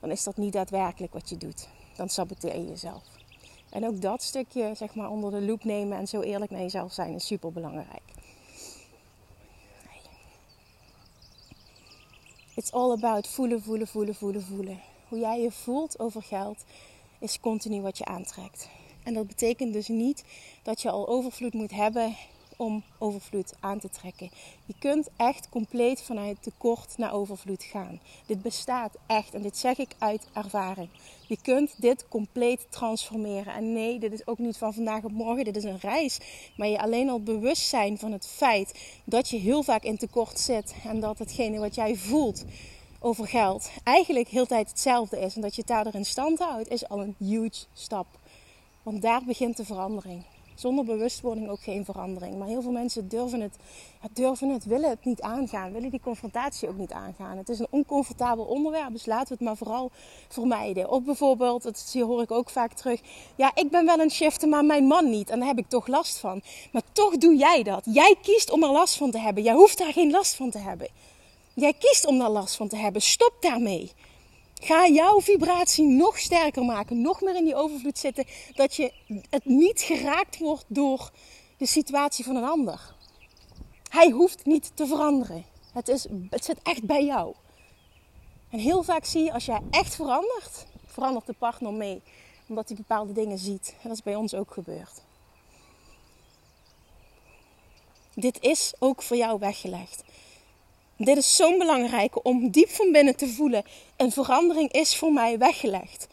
dan 0.00 0.10
is 0.10 0.24
dat 0.24 0.36
niet 0.36 0.52
daadwerkelijk 0.52 1.12
wat 1.12 1.28
je 1.28 1.36
doet. 1.36 1.68
Dan 1.96 2.08
saboteer 2.08 2.56
je 2.56 2.68
jezelf. 2.68 3.02
En 3.70 3.86
ook 3.86 4.00
dat 4.00 4.22
stukje 4.22 4.74
zeg 4.74 4.94
maar 4.94 5.10
onder 5.10 5.30
de 5.30 5.42
loep 5.42 5.64
nemen 5.64 5.98
en 5.98 6.08
zo 6.08 6.20
eerlijk 6.20 6.50
naar 6.50 6.60
jezelf 6.60 6.92
zijn 6.92 7.14
is 7.14 7.26
super 7.26 7.52
belangrijk. 7.52 8.02
It's 12.54 12.72
all 12.72 12.92
about 12.92 13.28
voelen, 13.28 13.62
voelen, 13.62 13.86
voelen, 13.86 14.14
voelen, 14.14 14.42
voelen. 14.42 14.80
Hoe 15.08 15.18
jij 15.18 15.40
je 15.40 15.50
voelt 15.50 15.98
over 15.98 16.22
geld 16.22 16.64
is 17.18 17.40
continu 17.40 17.80
wat 17.80 17.98
je 17.98 18.04
aantrekt. 18.04 18.68
En 19.02 19.14
dat 19.14 19.26
betekent 19.26 19.72
dus 19.72 19.88
niet 19.88 20.24
dat 20.62 20.82
je 20.82 20.90
al 20.90 21.08
overvloed 21.08 21.54
moet 21.54 21.70
hebben 21.70 22.16
om 22.60 22.82
overvloed 22.98 23.52
aan 23.60 23.78
te 23.78 23.90
trekken. 23.90 24.30
Je 24.66 24.74
kunt 24.78 25.08
echt 25.16 25.48
compleet 25.48 26.02
vanuit 26.02 26.42
tekort 26.42 26.94
naar 26.96 27.12
overvloed 27.12 27.62
gaan. 27.62 28.00
Dit 28.26 28.42
bestaat 28.42 28.94
echt 29.06 29.34
en 29.34 29.42
dit 29.42 29.56
zeg 29.56 29.78
ik 29.78 29.94
uit 29.98 30.26
ervaring. 30.32 30.88
Je 31.26 31.36
kunt 31.42 31.74
dit 31.80 32.08
compleet 32.08 32.66
transformeren. 32.70 33.54
En 33.54 33.72
nee, 33.72 33.98
dit 33.98 34.12
is 34.12 34.26
ook 34.26 34.38
niet 34.38 34.56
van 34.56 34.74
vandaag 34.74 35.04
op 35.04 35.12
morgen, 35.12 35.44
dit 35.44 35.56
is 35.56 35.64
een 35.64 35.78
reis. 35.78 36.18
Maar 36.56 36.68
je 36.68 36.80
alleen 36.80 37.08
al 37.08 37.22
bewust 37.22 37.62
zijn 37.62 37.98
van 37.98 38.12
het 38.12 38.26
feit 38.26 38.98
dat 39.04 39.28
je 39.28 39.36
heel 39.36 39.62
vaak 39.62 39.82
in 39.82 39.98
tekort 39.98 40.38
zit 40.38 40.74
en 40.84 41.00
dat 41.00 41.18
hetgene 41.18 41.58
wat 41.58 41.74
jij 41.74 41.96
voelt 41.96 42.44
over 42.98 43.26
geld 43.28 43.70
eigenlijk 43.82 44.28
heel 44.28 44.46
tijd 44.46 44.68
hetzelfde 44.68 45.20
is 45.20 45.34
en 45.34 45.40
dat 45.40 45.54
je 45.54 45.60
het 45.60 45.70
daardoor 45.70 45.94
in 45.94 46.04
stand 46.04 46.38
houdt, 46.38 46.68
is 46.68 46.88
al 46.88 47.00
een 47.00 47.14
huge 47.18 47.64
stap. 47.72 48.06
Want 48.82 49.02
daar 49.02 49.24
begint 49.24 49.56
de 49.56 49.64
verandering. 49.64 50.22
Zonder 50.60 50.84
bewustwording 50.84 51.48
ook 51.48 51.62
geen 51.62 51.84
verandering. 51.84 52.38
Maar 52.38 52.48
heel 52.48 52.62
veel 52.62 52.70
mensen 52.70 53.08
durven 53.08 53.40
het, 53.40 53.56
durven 54.12 54.48
het, 54.48 54.64
willen 54.64 54.90
het 54.90 55.04
niet 55.04 55.20
aangaan. 55.20 55.72
Willen 55.72 55.90
die 55.90 56.00
confrontatie 56.00 56.68
ook 56.68 56.76
niet 56.76 56.92
aangaan. 56.92 57.36
Het 57.36 57.48
is 57.48 57.58
een 57.58 57.66
oncomfortabel 57.70 58.44
onderwerp, 58.44 58.92
dus 58.92 59.06
laten 59.06 59.28
we 59.28 59.34
het 59.34 59.42
maar 59.42 59.56
vooral 59.56 59.90
vermijden. 60.28 60.90
Of 60.90 61.02
bijvoorbeeld, 61.02 61.62
dat 61.62 61.94
hoor 61.98 62.22
ik 62.22 62.30
ook 62.30 62.50
vaak 62.50 62.72
terug. 62.72 63.00
Ja, 63.36 63.50
ik 63.54 63.70
ben 63.70 63.86
wel 63.86 64.00
een 64.00 64.10
shifter, 64.10 64.48
maar 64.48 64.64
mijn 64.64 64.84
man 64.84 65.10
niet. 65.10 65.30
En 65.30 65.38
daar 65.38 65.48
heb 65.48 65.58
ik 65.58 65.68
toch 65.68 65.86
last 65.86 66.18
van. 66.18 66.42
Maar 66.72 66.82
toch 66.92 67.16
doe 67.16 67.36
jij 67.36 67.62
dat. 67.62 67.84
Jij 67.84 68.16
kiest 68.22 68.50
om 68.50 68.62
er 68.62 68.70
last 68.70 68.96
van 68.96 69.10
te 69.10 69.18
hebben. 69.18 69.42
Jij 69.42 69.54
hoeft 69.54 69.78
daar 69.78 69.92
geen 69.92 70.10
last 70.10 70.34
van 70.34 70.50
te 70.50 70.58
hebben. 70.58 70.88
Jij 71.54 71.72
kiest 71.72 72.06
om 72.06 72.18
daar 72.18 72.30
last 72.30 72.56
van 72.56 72.68
te 72.68 72.76
hebben. 72.76 73.02
Stop 73.02 73.32
daarmee. 73.40 73.92
Ga 74.60 74.88
jouw 74.88 75.20
vibratie 75.20 75.84
nog 75.84 76.18
sterker 76.18 76.64
maken, 76.64 77.00
nog 77.00 77.20
meer 77.20 77.36
in 77.36 77.44
die 77.44 77.54
overvloed 77.54 77.98
zitten, 77.98 78.24
dat 78.54 78.74
je 78.74 78.92
het 79.30 79.44
niet 79.44 79.80
geraakt 79.80 80.38
wordt 80.38 80.64
door 80.68 81.10
de 81.56 81.66
situatie 81.66 82.24
van 82.24 82.36
een 82.36 82.44
ander. 82.44 82.94
Hij 83.88 84.10
hoeft 84.10 84.46
niet 84.46 84.70
te 84.74 84.86
veranderen. 84.86 85.44
Het, 85.72 85.88
is, 85.88 86.06
het 86.30 86.44
zit 86.44 86.58
echt 86.62 86.82
bij 86.84 87.04
jou. 87.04 87.34
En 88.50 88.58
heel 88.58 88.82
vaak 88.82 89.04
zie 89.04 89.24
je 89.24 89.32
als 89.32 89.44
jij 89.44 89.60
echt 89.70 89.94
verandert, 89.94 90.66
verandert 90.86 91.26
de 91.26 91.34
partner 91.38 91.72
mee, 91.72 92.02
omdat 92.46 92.68
hij 92.68 92.76
bepaalde 92.76 93.12
dingen 93.12 93.38
ziet. 93.38 93.74
En 93.82 93.88
dat 93.88 93.96
is 93.96 94.02
bij 94.02 94.14
ons 94.14 94.34
ook 94.34 94.52
gebeurd. 94.52 95.02
Dit 98.14 98.40
is 98.40 98.72
ook 98.78 99.02
voor 99.02 99.16
jou 99.16 99.38
weggelegd. 99.38 100.02
Dit 101.02 101.16
is 101.16 101.36
zo'n 101.36 101.58
belangrijke 101.58 102.22
om 102.22 102.50
diep 102.50 102.68
van 102.68 102.92
binnen 102.92 103.16
te 103.16 103.28
voelen. 103.28 103.62
Een 103.96 104.12
verandering 104.12 104.72
is 104.72 104.96
voor 104.96 105.12
mij 105.12 105.38
weggelegd. 105.38 106.06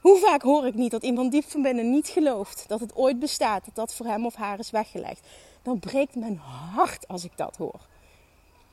Hoe 0.00 0.18
vaak 0.18 0.42
hoor 0.42 0.66
ik 0.66 0.74
niet 0.74 0.90
dat 0.90 1.02
iemand 1.02 1.32
diep 1.32 1.50
van 1.50 1.62
binnen 1.62 1.90
niet 1.90 2.08
gelooft 2.08 2.64
dat 2.68 2.80
het 2.80 2.96
ooit 2.96 3.18
bestaat, 3.18 3.64
dat 3.64 3.74
dat 3.74 3.94
voor 3.94 4.06
hem 4.06 4.26
of 4.26 4.34
haar 4.34 4.58
is 4.58 4.70
weggelegd? 4.70 5.20
Dan 5.62 5.78
breekt 5.78 6.14
mijn 6.14 6.36
hart 6.74 7.08
als 7.08 7.24
ik 7.24 7.36
dat 7.36 7.56
hoor. 7.56 7.80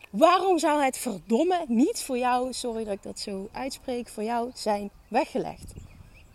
Waarom 0.09 0.59
zou 0.59 0.83
het 0.83 0.97
verdomme 0.97 1.65
niet 1.67 2.01
voor 2.01 2.17
jou, 2.17 2.53
sorry 2.53 2.83
dat 2.83 2.93
ik 2.93 3.03
dat 3.03 3.19
zo 3.19 3.49
uitspreek, 3.51 4.09
voor 4.09 4.23
jou 4.23 4.51
zijn 4.53 4.89
weggelegd? 5.07 5.73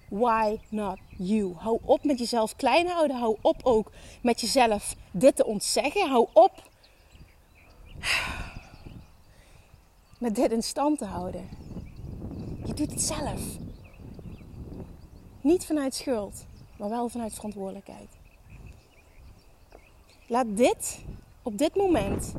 Why 0.08 0.58
not 0.68 0.98
you? 1.18 1.54
Hou 1.56 1.78
op 1.84 2.04
met 2.04 2.18
jezelf 2.18 2.56
klein 2.56 2.86
houden. 2.86 3.16
Hou 3.16 3.36
op 3.40 3.60
ook 3.62 3.90
met 4.22 4.40
jezelf 4.40 4.94
dit 5.10 5.36
te 5.36 5.46
ontzeggen. 5.46 6.08
Hou 6.08 6.26
op 6.32 6.52
met 10.18 10.34
dit 10.34 10.52
in 10.52 10.62
stand 10.62 10.98
te 10.98 11.04
houden. 11.04 11.48
Je 12.64 12.74
doet 12.74 12.90
het 12.90 13.02
zelf. 13.02 13.40
Niet 15.40 15.66
vanuit 15.66 15.94
schuld, 15.94 16.46
maar 16.78 16.88
wel 16.88 17.08
vanuit 17.08 17.34
verantwoordelijkheid. 17.34 18.08
Laat 20.26 20.56
dit 20.56 21.04
op 21.42 21.58
dit 21.58 21.76
moment, 21.76 22.32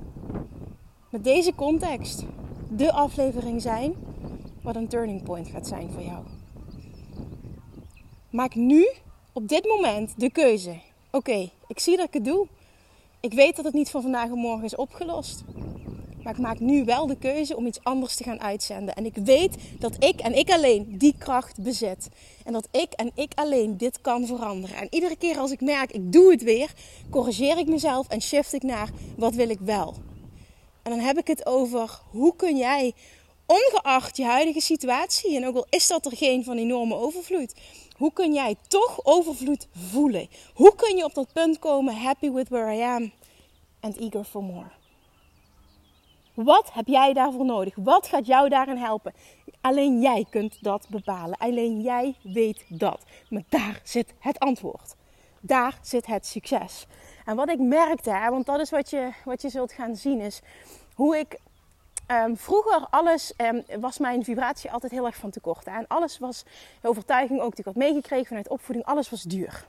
met 1.09 1.23
deze 1.23 1.55
context, 1.55 2.23
de 2.69 2.91
aflevering 2.91 3.61
zijn 3.61 3.95
wat 4.61 4.75
een 4.75 4.87
turning 4.87 5.23
point 5.23 5.47
gaat 5.47 5.67
zijn 5.67 5.91
voor 5.91 6.03
jou. 6.03 6.23
Maak 8.29 8.55
nu 8.55 8.87
op 9.33 9.47
dit 9.47 9.65
moment 9.65 10.19
de 10.19 10.31
keuze. 10.31 10.79
Oké, 11.11 11.49
ik 11.67 11.79
zie 11.79 11.97
dat 11.97 12.07
ik 12.07 12.13
het 12.13 12.25
doe. 12.25 12.47
Ik 13.19 13.33
weet 13.33 13.55
dat 13.55 13.65
het 13.65 13.73
niet 13.73 13.89
van 13.89 14.01
vandaag 14.01 14.29
op 14.29 14.37
morgen 14.37 14.65
is 14.65 14.75
opgelost. 14.75 15.43
Maar 16.27 16.35
ik 16.35 16.41
maak 16.41 16.59
nu 16.59 16.85
wel 16.85 17.07
de 17.07 17.17
keuze 17.17 17.55
om 17.55 17.65
iets 17.65 17.83
anders 17.83 18.15
te 18.15 18.23
gaan 18.23 18.41
uitzenden. 18.41 18.95
En 18.95 19.05
ik 19.05 19.15
weet 19.15 19.55
dat 19.79 20.03
ik 20.03 20.19
en 20.19 20.37
ik 20.37 20.49
alleen 20.49 20.97
die 20.97 21.15
kracht 21.17 21.61
bezit. 21.61 22.09
En 22.45 22.53
dat 22.53 22.67
ik 22.71 22.91
en 22.91 23.11
ik 23.15 23.31
alleen 23.35 23.77
dit 23.77 24.01
kan 24.01 24.25
veranderen. 24.25 24.75
En 24.75 24.87
iedere 24.89 25.15
keer 25.15 25.37
als 25.37 25.51
ik 25.51 25.61
merk, 25.61 25.91
ik 25.91 26.11
doe 26.11 26.31
het 26.31 26.43
weer, 26.43 26.73
corrigeer 27.09 27.57
ik 27.57 27.67
mezelf 27.67 28.07
en 28.07 28.21
shift 28.21 28.53
ik 28.53 28.63
naar 28.63 28.89
wat 29.17 29.33
wil 29.33 29.49
ik 29.49 29.59
wel. 29.59 29.95
En 30.83 30.91
dan 30.91 30.99
heb 30.99 31.17
ik 31.17 31.27
het 31.27 31.45
over 31.45 31.99
hoe 32.11 32.35
kun 32.35 32.57
jij 32.57 32.93
ongeacht 33.45 34.17
je 34.17 34.23
huidige 34.23 34.61
situatie, 34.61 35.35
en 35.35 35.47
ook 35.47 35.55
al 35.55 35.65
is 35.69 35.87
dat 35.87 36.05
er 36.05 36.17
geen 36.17 36.43
van 36.43 36.57
enorme 36.57 36.95
overvloed, 36.95 37.53
hoe 37.97 38.13
kun 38.13 38.33
jij 38.33 38.55
toch 38.67 38.99
overvloed 39.03 39.67
voelen? 39.91 40.27
Hoe 40.53 40.75
kun 40.75 40.97
je 40.97 41.03
op 41.03 41.13
dat 41.13 41.33
punt 41.33 41.59
komen, 41.59 41.95
happy 41.95 42.31
with 42.31 42.49
where 42.49 42.75
I 42.75 42.81
am 42.81 43.11
and 43.79 43.97
eager 43.97 44.23
for 44.23 44.43
more? 44.43 44.76
Wat 46.43 46.73
heb 46.73 46.87
jij 46.87 47.13
daarvoor 47.13 47.45
nodig? 47.45 47.75
Wat 47.75 48.07
gaat 48.07 48.25
jou 48.25 48.49
daarin 48.49 48.77
helpen? 48.77 49.13
Alleen 49.61 50.01
jij 50.01 50.25
kunt 50.29 50.63
dat 50.63 50.87
bepalen. 50.89 51.37
Alleen 51.37 51.81
jij 51.81 52.15
weet 52.23 52.65
dat. 52.69 53.03
Maar 53.29 53.43
daar 53.49 53.81
zit 53.83 54.13
het 54.19 54.39
antwoord. 54.39 54.95
Daar 55.39 55.77
zit 55.81 56.05
het 56.05 56.25
succes. 56.25 56.85
En 57.25 57.35
wat 57.35 57.49
ik 57.49 57.59
merkte, 57.59 58.09
hè, 58.09 58.29
want 58.29 58.45
dat 58.45 58.59
is 58.59 58.69
wat 58.69 58.89
je, 58.89 59.11
wat 59.25 59.41
je 59.41 59.49
zult 59.49 59.71
gaan 59.71 59.95
zien, 59.95 60.19
is 60.19 60.41
hoe 60.93 61.17
ik 61.17 61.39
ehm, 62.07 62.35
vroeger 62.35 62.87
alles 62.89 63.33
um, 63.37 63.63
was 63.79 63.97
mijn 63.97 64.23
vibratie 64.23 64.71
altijd 64.71 64.91
heel 64.91 65.05
erg 65.05 65.15
van 65.15 65.29
tekort. 65.29 65.65
Hè. 65.65 65.71
En 65.71 65.87
alles 65.87 66.19
was, 66.19 66.43
de 66.81 66.87
overtuiging 66.87 67.41
ook 67.41 67.51
die 67.51 67.59
ik 67.59 67.65
had 67.65 67.75
meegekregen 67.75 68.25
vanuit 68.25 68.49
opvoeding, 68.49 68.85
alles 68.85 69.09
was 69.09 69.21
duur. 69.21 69.65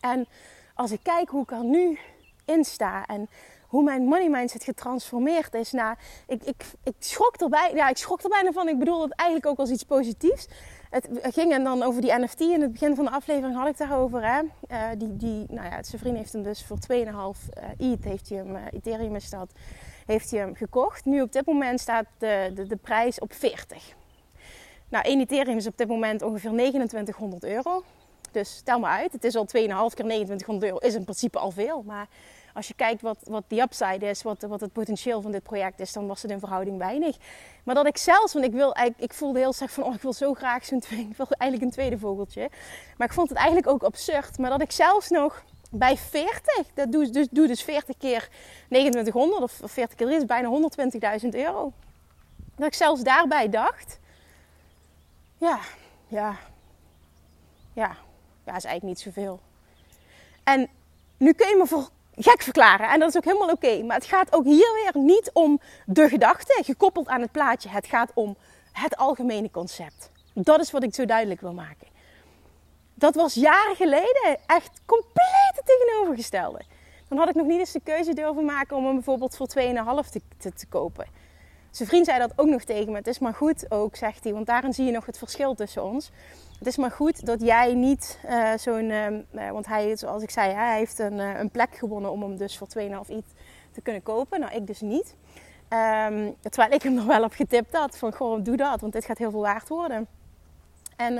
En 0.00 0.26
als 0.74 0.90
ik 0.90 1.00
kijk 1.02 1.28
hoe 1.28 1.42
ik 1.42 1.50
er 1.50 1.64
nu 1.64 1.98
in 2.44 2.64
sta 2.64 3.06
en 3.06 3.28
hoe 3.70 3.82
mijn 3.82 4.02
money 4.02 4.28
mindset 4.28 4.64
getransformeerd 4.64 5.54
is. 5.54 5.72
Nou, 5.72 5.96
ik, 6.26 6.42
ik, 6.44 6.64
ik, 6.82 6.94
schrok 6.98 7.36
erbij, 7.36 7.70
ja, 7.74 7.88
ik 7.88 7.96
schrok 7.96 8.22
er 8.22 8.28
bijna 8.28 8.52
van. 8.52 8.68
Ik 8.68 8.78
bedoel 8.78 9.02
het 9.02 9.12
eigenlijk 9.14 9.50
ook 9.50 9.58
als 9.58 9.70
iets 9.70 9.82
positiefs. 9.82 10.48
Het 10.90 11.08
ging 11.22 11.62
dan 11.64 11.82
over 11.82 12.00
die 12.00 12.12
NFT. 12.12 12.40
In 12.40 12.60
het 12.60 12.72
begin 12.72 12.94
van 12.94 13.04
de 13.04 13.10
aflevering 13.10 13.56
had 13.56 13.68
ik 13.68 13.76
daarover. 13.76 14.26
Hè. 14.26 14.40
Uh, 14.42 14.88
die, 14.98 15.16
die, 15.16 15.46
nou 15.48 15.66
ja, 15.66 15.82
zijn 15.82 16.00
vriend 16.00 16.16
heeft 16.16 16.32
hem 16.32 16.42
dus 16.42 16.64
voor 16.64 16.78
2,5 16.92 16.98
uh, 16.98 17.92
ETH, 17.92 18.04
heeft 18.04 18.28
hij 18.28 18.38
hem, 18.38 18.56
uh, 18.56 18.62
Ethereum 18.70 19.14
is 19.14 19.30
dat, 19.30 19.52
heeft 20.06 20.30
hij 20.30 20.40
hem 20.40 20.54
gekocht. 20.54 21.04
Nu 21.04 21.22
op 21.22 21.32
dit 21.32 21.46
moment 21.46 21.80
staat 21.80 22.06
de, 22.18 22.50
de, 22.54 22.66
de 22.66 22.76
prijs 22.76 23.18
op 23.18 23.32
40. 23.32 23.94
Nou, 24.88 25.04
1 25.04 25.20
Ethereum 25.20 25.56
is 25.56 25.66
op 25.66 25.76
dit 25.76 25.88
moment 25.88 26.22
ongeveer 26.22 26.50
2900 26.50 27.44
euro. 27.44 27.82
Dus 28.30 28.60
tel 28.64 28.78
maar 28.78 28.98
uit. 28.98 29.12
Het 29.12 29.24
is 29.24 29.36
al 29.36 29.44
2,5 29.44 29.50
keer 29.50 29.68
2900 29.94 30.64
euro. 30.64 30.76
Is 30.78 30.94
in 30.94 31.02
principe 31.02 31.38
al 31.38 31.50
veel. 31.50 31.82
Maar 31.86 32.08
als 32.54 32.68
je 32.68 32.74
kijkt 32.74 33.02
wat, 33.02 33.18
wat 33.24 33.44
die 33.48 33.60
upside 33.60 34.06
is, 34.06 34.22
wat, 34.22 34.42
wat 34.42 34.60
het 34.60 34.72
potentieel 34.72 35.22
van 35.22 35.32
dit 35.32 35.42
project 35.42 35.80
is, 35.80 35.92
dan 35.92 36.06
was 36.06 36.22
het 36.22 36.30
in 36.30 36.38
verhouding 36.38 36.78
weinig. 36.78 37.16
Maar 37.64 37.74
dat 37.74 37.86
ik 37.86 37.96
zelfs, 37.96 38.32
want 38.32 38.44
ik, 38.44 38.52
wil, 38.52 38.76
ik 38.96 39.12
voelde 39.12 39.38
heel 39.38 39.52
sterk 39.52 39.70
van, 39.70 39.84
oh, 39.84 39.94
ik 39.94 40.02
wil 40.02 40.12
zo 40.12 40.34
graag 40.34 40.64
zo'n 40.64 40.80
tweede, 40.80 41.10
ik 41.10 41.16
wil 41.16 41.26
eigenlijk 41.28 41.70
een 41.70 41.76
tweede 41.76 41.98
vogeltje. 41.98 42.50
Maar 42.96 43.06
ik 43.06 43.12
vond 43.12 43.28
het 43.28 43.38
eigenlijk 43.38 43.68
ook 43.68 43.82
absurd. 43.82 44.38
Maar 44.38 44.50
dat 44.50 44.60
ik 44.60 44.72
zelfs 44.72 45.08
nog 45.08 45.44
bij 45.70 45.96
40, 45.96 46.66
dat 46.74 46.92
doe, 46.92 47.10
dus, 47.10 47.28
doe 47.30 47.46
dus 47.46 47.62
40 47.62 47.96
keer 47.96 48.28
2900 48.68 49.42
of 49.42 49.52
40 49.52 49.96
keer 49.96 50.06
3 50.06 50.18
is 50.18 50.24
bijna 50.24 50.70
120.000 51.22 51.28
euro. 51.28 51.72
Dat 52.56 52.66
ik 52.66 52.74
zelfs 52.74 53.02
daarbij 53.02 53.48
dacht, 53.48 53.98
ja, 55.38 55.58
ja, 56.06 56.36
ja, 57.72 57.96
ja, 58.44 58.56
is 58.56 58.64
eigenlijk 58.64 58.82
niet 58.82 59.00
zoveel. 59.00 59.40
En 60.42 60.68
nu 61.16 61.32
kun 61.32 61.48
je 61.48 61.56
me 61.56 61.66
voor 61.66 61.88
gek 62.22 62.42
verklaren. 62.42 62.88
En 62.88 62.98
dat 62.98 63.08
is 63.08 63.16
ook 63.16 63.24
helemaal 63.24 63.50
oké. 63.50 63.82
Maar 63.82 63.96
het 63.96 64.06
gaat 64.06 64.32
ook 64.32 64.44
hier 64.44 64.72
weer 64.74 65.02
niet 65.02 65.30
om 65.32 65.60
de 65.86 66.08
gedachte 66.08 66.62
gekoppeld 66.64 67.08
aan 67.08 67.20
het 67.20 67.32
plaatje. 67.32 67.68
Het 67.68 67.86
gaat 67.86 68.10
om 68.14 68.36
het 68.72 68.96
algemene 68.96 69.50
concept. 69.50 70.10
Dat 70.34 70.60
is 70.60 70.70
wat 70.70 70.82
ik 70.82 70.94
zo 70.94 71.04
duidelijk 71.04 71.40
wil 71.40 71.52
maken. 71.52 71.86
Dat 72.94 73.14
was 73.14 73.34
jaren 73.34 73.76
geleden 73.76 74.38
echt 74.46 74.80
compleet 74.86 75.52
het 75.54 75.66
tegenovergestelde. 75.66 76.62
Dan 77.08 77.18
had 77.18 77.28
ik 77.28 77.34
nog 77.34 77.46
niet 77.46 77.58
eens 77.58 77.72
de 77.72 77.80
keuze 77.84 78.14
durven 78.14 78.44
maken 78.44 78.76
om 78.76 78.84
hem 78.84 78.94
bijvoorbeeld 78.94 79.36
voor 79.36 79.48
2,5 79.58 79.64
te, 80.10 80.20
te, 80.38 80.52
te 80.52 80.66
kopen. 80.66 81.06
Zijn 81.70 81.88
vriend 81.88 82.06
zei 82.06 82.18
dat 82.18 82.32
ook 82.36 82.46
nog 82.46 82.64
tegen 82.64 82.90
me. 82.90 82.98
Het 82.98 83.06
is 83.06 83.18
maar 83.18 83.34
goed 83.34 83.70
ook, 83.70 83.96
zegt 83.96 84.24
hij, 84.24 84.32
want 84.32 84.46
daarin 84.46 84.72
zie 84.72 84.84
je 84.84 84.92
nog 84.92 85.06
het 85.06 85.18
verschil 85.18 85.54
tussen 85.54 85.84
ons. 85.84 86.10
Het 86.58 86.66
is 86.66 86.76
maar 86.76 86.90
goed 86.90 87.26
dat 87.26 87.40
jij 87.40 87.74
niet 87.74 88.18
uh, 88.26 88.52
zo'n. 88.56 88.90
Uh, 88.90 89.50
want 89.50 89.66
hij, 89.66 89.96
zoals 89.96 90.22
ik 90.22 90.30
zei, 90.30 90.52
hij 90.52 90.78
heeft 90.78 90.98
een, 90.98 91.18
uh, 91.18 91.38
een 91.38 91.50
plek 91.50 91.76
gewonnen 91.76 92.10
om 92.10 92.22
hem 92.22 92.36
dus 92.36 92.58
voor 92.58 92.68
2,5 92.78 92.84
iets 93.08 93.32
te 93.72 93.80
kunnen 93.80 94.02
kopen. 94.02 94.40
Nou, 94.40 94.54
ik 94.54 94.66
dus 94.66 94.80
niet. 94.80 95.14
Um, 95.68 96.34
terwijl 96.40 96.72
ik 96.72 96.82
hem 96.82 96.94
nog 96.94 97.04
wel 97.04 97.24
op 97.24 97.32
getipt 97.32 97.76
had 97.76 97.98
van 97.98 98.12
gewoon 98.12 98.42
doe 98.42 98.56
dat, 98.56 98.80
want 98.80 98.92
dit 98.92 99.04
gaat 99.04 99.18
heel 99.18 99.30
veel 99.30 99.40
waard 99.40 99.68
worden. 99.68 100.06
En 100.96 101.14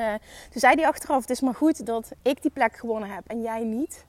toen 0.50 0.60
zei 0.60 0.74
hij 0.74 0.86
achteraf: 0.86 1.20
Het 1.20 1.30
is 1.30 1.40
maar 1.40 1.54
goed 1.54 1.86
dat 1.86 2.10
ik 2.22 2.42
die 2.42 2.50
plek 2.50 2.76
gewonnen 2.76 3.10
heb 3.10 3.22
en 3.26 3.42
jij 3.42 3.64
niet. 3.64 4.04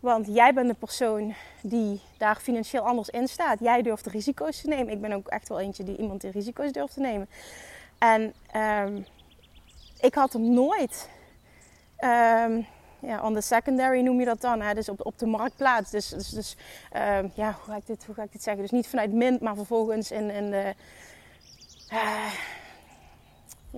Want 0.00 0.26
jij 0.26 0.54
bent 0.54 0.68
de 0.68 0.74
persoon 0.74 1.34
die 1.62 2.00
daar 2.18 2.36
financieel 2.36 2.82
anders 2.82 3.08
in 3.08 3.28
staat. 3.28 3.60
Jij 3.60 3.82
durft 3.82 4.04
de 4.04 4.10
risico's 4.10 4.60
te 4.60 4.68
nemen. 4.68 4.92
Ik 4.92 5.00
ben 5.00 5.12
ook 5.12 5.28
echt 5.28 5.48
wel 5.48 5.60
eentje 5.60 5.84
die 5.84 5.96
iemand 5.96 6.20
die 6.20 6.30
risico's 6.30 6.72
durft 6.72 6.94
te 6.94 7.00
nemen. 7.00 7.28
En 7.98 8.34
um, 8.56 9.06
ik 10.00 10.14
had 10.14 10.32
hem 10.32 10.52
nooit. 10.52 11.08
Um, 12.00 12.66
ja, 13.00 13.22
on 13.22 13.34
the 13.34 13.40
secondary 13.40 14.00
noem 14.00 14.18
je 14.18 14.24
dat 14.24 14.40
dan. 14.40 14.60
Hè? 14.60 14.74
Dus 14.74 14.88
op, 14.88 15.06
op 15.06 15.18
de 15.18 15.26
marktplaats. 15.26 15.90
Dus, 15.90 16.08
dus, 16.08 16.28
dus 16.28 16.56
um, 16.96 17.32
ja, 17.34 17.52
hoe 17.52 17.72
ga, 17.72 17.76
ik 17.76 17.86
dit, 17.86 18.04
hoe 18.04 18.14
ga 18.14 18.22
ik 18.22 18.32
dit 18.32 18.42
zeggen? 18.42 18.62
Dus 18.62 18.70
niet 18.70 18.88
vanuit 18.88 19.12
mint, 19.12 19.40
maar 19.40 19.54
vervolgens 19.54 20.10
in, 20.10 20.26
de. 20.26 20.74
Uh, 21.92 22.32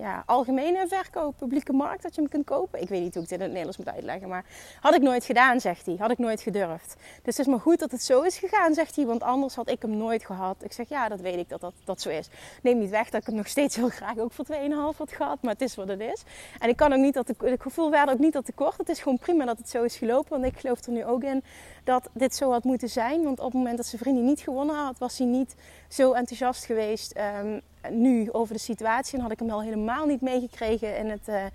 ja, 0.01 0.23
algemene 0.25 0.87
verkoop, 0.87 1.37
publieke 1.37 1.73
markt, 1.73 2.03
dat 2.03 2.15
je 2.15 2.21
hem 2.21 2.29
kunt 2.29 2.45
kopen. 2.45 2.81
Ik 2.81 2.89
weet 2.89 3.01
niet 3.01 3.13
hoe 3.13 3.23
ik 3.23 3.29
dit 3.29 3.37
in 3.37 3.43
het 3.43 3.53
Nederlands 3.53 3.77
moet 3.77 3.95
uitleggen, 3.95 4.29
maar 4.29 4.45
had 4.79 4.95
ik 4.95 5.01
nooit 5.01 5.25
gedaan, 5.25 5.59
zegt 5.59 5.85
hij. 5.85 5.95
Had 5.99 6.11
ik 6.11 6.17
nooit 6.17 6.41
gedurfd. 6.41 6.95
Dus 6.95 7.37
het 7.37 7.39
is 7.39 7.45
maar 7.45 7.59
goed 7.59 7.79
dat 7.79 7.91
het 7.91 8.03
zo 8.03 8.21
is 8.21 8.37
gegaan, 8.37 8.73
zegt 8.73 8.95
hij, 8.95 9.05
want 9.05 9.23
anders 9.23 9.55
had 9.55 9.69
ik 9.69 9.81
hem 9.81 9.97
nooit 9.97 10.25
gehad. 10.25 10.63
Ik 10.63 10.71
zeg, 10.71 10.89
ja, 10.89 11.09
dat 11.09 11.19
weet 11.19 11.37
ik 11.37 11.49
dat 11.49 11.61
dat, 11.61 11.73
dat 11.83 12.01
zo 12.01 12.09
is. 12.09 12.29
Neem 12.61 12.77
niet 12.77 12.89
weg 12.89 13.09
dat 13.09 13.21
ik 13.21 13.27
hem 13.27 13.35
nog 13.35 13.47
steeds 13.47 13.75
heel 13.75 13.89
graag 13.89 14.17
ook 14.17 14.31
voor 14.31 14.45
2,5 14.45 14.97
had 14.97 15.11
gehad, 15.11 15.41
maar 15.41 15.53
het 15.53 15.61
is 15.61 15.75
wat 15.75 15.87
het 15.87 15.99
is. 15.99 16.23
En 16.59 16.69
ik 16.69 16.75
kan 16.75 16.93
ook 16.93 16.99
niet 16.99 17.13
dat 17.13 17.29
ik, 17.29 17.41
ik 17.41 17.61
gevoel 17.61 17.89
werd 17.91 18.09
ook 18.09 18.19
niet 18.19 18.33
dat 18.33 18.45
tekort. 18.45 18.77
Het 18.77 18.89
is 18.89 18.99
gewoon 18.99 19.17
prima 19.17 19.45
dat 19.45 19.57
het 19.57 19.69
zo 19.69 19.83
is 19.83 19.97
gelopen, 19.97 20.41
want 20.41 20.53
ik 20.53 20.59
geloof 20.59 20.85
er 20.85 20.91
nu 20.91 21.05
ook 21.05 21.23
in 21.23 21.43
dat 21.83 22.09
dit 22.13 22.35
zo 22.35 22.51
had 22.51 22.63
moeten 22.63 22.89
zijn. 22.89 23.23
Want 23.23 23.39
op 23.39 23.45
het 23.45 23.53
moment 23.53 23.77
dat 23.77 23.85
zijn 23.85 24.01
vriendin 24.01 24.25
niet 24.25 24.39
gewonnen 24.39 24.75
had, 24.75 24.97
was 24.97 25.17
hij 25.17 25.27
niet 25.27 25.55
zo 25.87 26.11
enthousiast 26.11 26.65
geweest 26.65 27.19
um, 27.41 27.61
nu 27.89 28.31
over 28.31 28.53
de 28.53 28.59
situatie. 28.59 29.17
En 29.17 29.21
had 29.23 29.31
ik 29.31 29.39
hem 29.39 29.49
al 29.49 29.61
helemaal 29.61 30.05
niet 30.05 30.21
meegekregen 30.21 30.97
in 30.97 31.09
het 31.09 31.27
uh, 31.27 31.45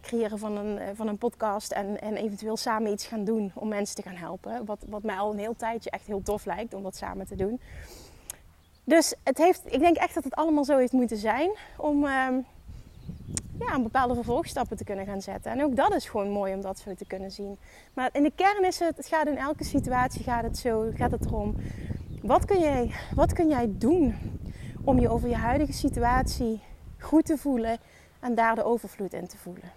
creëren 0.00 0.38
van 0.38 0.56
een, 0.56 0.78
uh, 0.78 0.84
van 0.94 1.08
een 1.08 1.18
podcast. 1.18 1.72
En, 1.72 2.00
en 2.00 2.16
eventueel 2.16 2.56
samen 2.56 2.92
iets 2.92 3.06
gaan 3.06 3.24
doen 3.24 3.52
om 3.54 3.68
mensen 3.68 3.96
te 3.96 4.02
gaan 4.02 4.16
helpen. 4.16 4.64
Wat, 4.64 4.84
wat 4.88 5.02
mij 5.02 5.16
al 5.16 5.32
een 5.32 5.38
heel 5.38 5.56
tijdje 5.56 5.90
echt 5.90 6.06
heel 6.06 6.22
tof 6.22 6.44
lijkt 6.44 6.74
om 6.74 6.82
dat 6.82 6.96
samen 6.96 7.26
te 7.26 7.36
doen. 7.36 7.60
Dus 8.84 9.14
het 9.24 9.38
heeft, 9.38 9.62
ik 9.64 9.80
denk 9.80 9.96
echt 9.96 10.14
dat 10.14 10.24
het 10.24 10.34
allemaal 10.34 10.64
zo 10.64 10.78
heeft 10.78 10.92
moeten 10.92 11.16
zijn 11.16 11.50
om 11.76 12.04
ehm, 12.04 12.40
ja, 13.58 13.74
een 13.74 13.82
bepaalde 13.82 14.14
vervolgstappen 14.14 14.76
te 14.76 14.84
kunnen 14.84 15.06
gaan 15.06 15.22
zetten. 15.22 15.52
En 15.52 15.62
ook 15.62 15.76
dat 15.76 15.94
is 15.94 16.08
gewoon 16.08 16.30
mooi 16.30 16.54
om 16.54 16.60
dat 16.60 16.78
zo 16.78 16.94
te 16.94 17.06
kunnen 17.06 17.30
zien. 17.30 17.58
Maar 17.94 18.08
in 18.12 18.22
de 18.22 18.32
kern 18.34 18.64
is 18.64 18.78
het, 18.78 18.96
het 18.96 19.06
gaat 19.06 19.26
in 19.26 19.36
elke 19.36 19.64
situatie 19.64 20.22
gaat 20.22 20.42
het 20.42 20.58
zo, 20.58 20.90
gaat 20.94 21.10
het 21.10 21.24
erom. 21.24 21.54
Wat 22.22 22.44
kun 22.44 22.60
jij, 22.60 22.94
wat 23.14 23.32
kun 23.32 23.48
jij 23.48 23.68
doen 23.70 24.14
om 24.86 24.98
je 24.98 25.08
over 25.08 25.28
je 25.28 25.36
huidige 25.36 25.72
situatie 25.72 26.60
goed 26.98 27.26
te 27.26 27.38
voelen 27.38 27.78
en 28.20 28.34
daar 28.34 28.54
de 28.54 28.64
overvloed 28.64 29.12
in 29.12 29.26
te 29.26 29.36
voelen? 29.36 29.72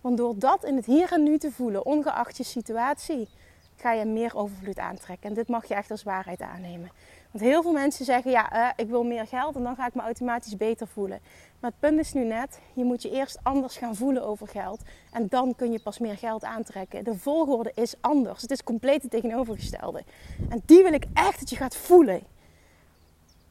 Want 0.00 0.16
door 0.16 0.38
dat 0.38 0.64
in 0.64 0.76
het 0.76 0.86
hier 0.86 1.12
en 1.12 1.22
nu 1.22 1.38
te 1.38 1.50
voelen, 1.50 1.86
ongeacht 1.86 2.36
je 2.36 2.42
situatie, 2.42 3.28
ga 3.76 3.92
je 3.92 4.04
meer 4.04 4.36
overvloed 4.36 4.78
aantrekken. 4.78 5.28
En 5.28 5.34
dit 5.34 5.48
mag 5.48 5.68
je 5.68 5.74
echt 5.74 5.90
als 5.90 6.02
waarheid 6.02 6.40
aannemen. 6.40 6.90
Want 7.30 7.44
heel 7.44 7.62
veel 7.62 7.72
mensen 7.72 8.04
zeggen, 8.04 8.30
ja, 8.30 8.52
uh, 8.52 8.68
ik 8.76 8.88
wil 8.88 9.04
meer 9.04 9.26
geld 9.26 9.56
en 9.56 9.62
dan 9.62 9.74
ga 9.74 9.86
ik 9.86 9.94
me 9.94 10.02
automatisch 10.02 10.56
beter 10.56 10.86
voelen. 10.86 11.20
Maar 11.60 11.70
het 11.70 11.80
punt 11.80 11.98
is 11.98 12.12
nu 12.12 12.24
net, 12.24 12.60
je 12.72 12.84
moet 12.84 13.02
je 13.02 13.10
eerst 13.10 13.38
anders 13.42 13.76
gaan 13.76 13.96
voelen 13.96 14.24
over 14.24 14.48
geld. 14.48 14.82
En 15.12 15.26
dan 15.28 15.54
kun 15.54 15.72
je 15.72 15.80
pas 15.80 15.98
meer 15.98 16.16
geld 16.16 16.44
aantrekken. 16.44 17.04
De 17.04 17.18
volgorde 17.18 17.72
is 17.74 17.94
anders. 18.00 18.42
Het 18.42 18.50
is 18.50 18.62
compleet 18.62 19.02
het 19.02 19.10
tegenovergestelde. 19.10 20.02
En 20.48 20.62
die 20.64 20.82
wil 20.82 20.92
ik 20.92 21.04
echt 21.14 21.38
dat 21.38 21.50
je 21.50 21.56
gaat 21.56 21.76
voelen. 21.76 22.22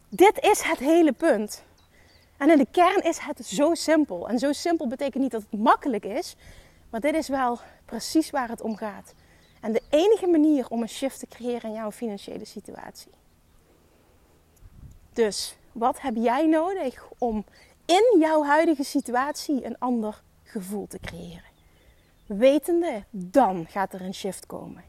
Dit 0.10 0.40
is 0.40 0.62
het 0.62 0.80
hele 0.80 1.12
punt. 1.12 1.64
En 2.38 2.50
in 2.50 2.58
de 2.58 2.68
kern 2.72 3.04
is 3.04 3.18
het 3.18 3.46
zo 3.46 3.74
simpel. 3.74 4.30
En 4.30 4.40
zo 4.40 4.52
simpel 4.52 4.88
betekent 4.88 5.24
niet 5.24 5.32
dat 5.32 5.46
het 5.50 5.60
makkelijk 5.60 6.06
is. 6.06 6.36
Maar 6.90 7.00
dit 7.00 7.16
is 7.16 7.28
wel 7.28 7.60
precies 7.86 8.30
waar 8.30 8.50
het 8.50 8.62
om 8.62 8.76
gaat. 8.76 9.14
En 9.62 9.72
de 9.72 9.82
enige 9.90 10.28
manier 10.28 10.70
om 10.70 10.82
een 10.82 10.90
shift 10.90 11.20
te 11.20 11.28
creëren 11.28 11.70
in 11.70 11.76
jouw 11.76 11.92
financiële 11.92 12.46
situatie. 12.46 13.12
Dus 15.14 15.58
wat 15.72 16.02
heb 16.02 16.16
jij 16.16 16.46
nodig 16.46 17.10
om 17.18 17.46
in 17.86 18.20
jouw 18.20 18.44
huidige 18.44 18.84
situatie 18.84 19.66
een 19.66 19.80
ander 19.80 20.24
gevoel 20.44 20.88
te 20.88 21.00
creëren? 21.00 21.52
Wetende, 22.26 23.04
dan 23.10 23.66
gaat 23.70 23.94
er 23.94 24.02
een 24.02 24.14
shift 24.14 24.46
komen. 24.46 24.84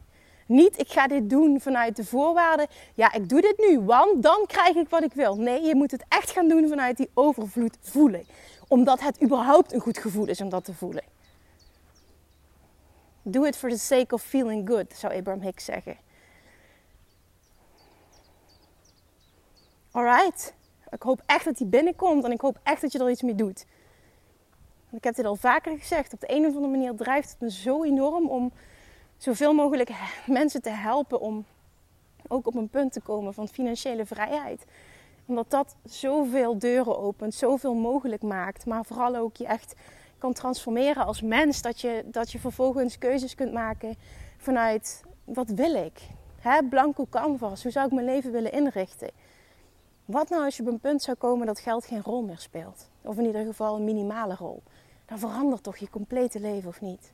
Niet, 0.49 0.79
ik 0.79 0.91
ga 0.91 1.07
dit 1.07 1.29
doen 1.29 1.61
vanuit 1.61 1.95
de 1.95 2.05
voorwaarden. 2.05 2.67
Ja, 2.93 3.13
ik 3.13 3.29
doe 3.29 3.41
dit 3.41 3.57
nu, 3.57 3.79
want 3.79 4.23
dan 4.23 4.45
krijg 4.45 4.75
ik 4.75 4.89
wat 4.89 5.03
ik 5.03 5.13
wil. 5.13 5.35
Nee, 5.35 5.61
je 5.61 5.75
moet 5.75 5.91
het 5.91 6.05
echt 6.07 6.31
gaan 6.31 6.47
doen 6.47 6.67
vanuit 6.67 6.97
die 6.97 7.09
overvloed 7.13 7.77
voelen. 7.81 8.25
Omdat 8.67 8.99
het 8.99 9.23
überhaupt 9.23 9.73
een 9.73 9.79
goed 9.79 9.97
gevoel 9.97 10.27
is 10.27 10.41
om 10.41 10.49
dat 10.49 10.65
te 10.65 10.73
voelen. 10.73 11.03
Do 13.21 13.43
it 13.43 13.57
for 13.57 13.69
the 13.69 13.77
sake 13.77 14.13
of 14.13 14.21
feeling 14.21 14.69
good, 14.69 14.93
zou 14.95 15.15
Abraham 15.15 15.41
Hicks 15.43 15.65
zeggen. 15.65 15.97
Alright. 19.91 20.53
Ik 20.89 21.01
hoop 21.01 21.21
echt 21.25 21.45
dat 21.45 21.57
die 21.57 21.67
binnenkomt 21.67 22.23
en 22.23 22.31
ik 22.31 22.41
hoop 22.41 22.59
echt 22.63 22.81
dat 22.81 22.91
je 22.91 22.99
er 22.99 23.09
iets 23.09 23.21
mee 23.21 23.35
doet. 23.35 23.65
ik 24.91 25.03
heb 25.03 25.15
dit 25.15 25.25
al 25.25 25.35
vaker 25.35 25.77
gezegd. 25.77 26.13
Op 26.13 26.19
de 26.19 26.31
een 26.33 26.45
of 26.45 26.55
andere 26.55 26.71
manier 26.71 26.95
drijft 26.95 27.29
het 27.29 27.39
me 27.39 27.51
zo 27.51 27.83
enorm 27.83 28.29
om 28.29 28.51
zoveel 29.19 29.53
mogelijk 29.53 29.91
mensen 30.25 30.61
te 30.61 30.69
helpen 30.69 31.19
om 31.19 31.45
ook 32.27 32.47
op 32.47 32.55
een 32.55 32.69
punt 32.69 32.93
te 32.93 33.01
komen 33.01 33.33
van 33.33 33.47
financiële 33.47 34.05
vrijheid. 34.05 34.65
Omdat 35.25 35.49
dat 35.49 35.75
zoveel 35.85 36.57
deuren 36.57 36.99
opent, 36.99 37.33
zoveel 37.33 37.73
mogelijk 37.73 38.21
maakt. 38.21 38.65
Maar 38.65 38.85
vooral 38.85 39.15
ook 39.15 39.37
je 39.37 39.45
echt 39.45 39.75
kan 40.17 40.33
transformeren 40.33 41.05
als 41.05 41.21
mens. 41.21 41.61
Dat 41.61 41.81
je, 41.81 42.03
dat 42.05 42.31
je 42.31 42.39
vervolgens 42.39 42.97
keuzes 42.97 43.35
kunt 43.35 43.53
maken 43.53 43.95
vanuit 44.37 45.03
wat 45.23 45.49
wil 45.49 45.73
ik? 45.73 45.99
Hè, 46.39 46.63
blanco 46.63 47.05
canvas, 47.09 47.63
hoe 47.63 47.71
zou 47.71 47.85
ik 47.85 47.91
mijn 47.91 48.05
leven 48.05 48.31
willen 48.31 48.51
inrichten? 48.51 49.11
Wat 50.05 50.29
nou 50.29 50.43
als 50.43 50.57
je 50.57 50.63
op 50.63 50.69
een 50.69 50.79
punt 50.79 51.01
zou 51.01 51.17
komen 51.17 51.47
dat 51.47 51.59
geld 51.59 51.85
geen 51.85 52.01
rol 52.01 52.21
meer 52.21 52.39
speelt? 52.39 52.89
Of 53.01 53.17
in 53.17 53.25
ieder 53.25 53.45
geval 53.45 53.75
een 53.75 53.83
minimale 53.83 54.35
rol. 54.35 54.63
Dan 55.05 55.19
verandert 55.19 55.63
toch 55.63 55.77
je 55.77 55.89
complete 55.89 56.39
leven 56.39 56.69
of 56.69 56.81
niet? 56.81 57.11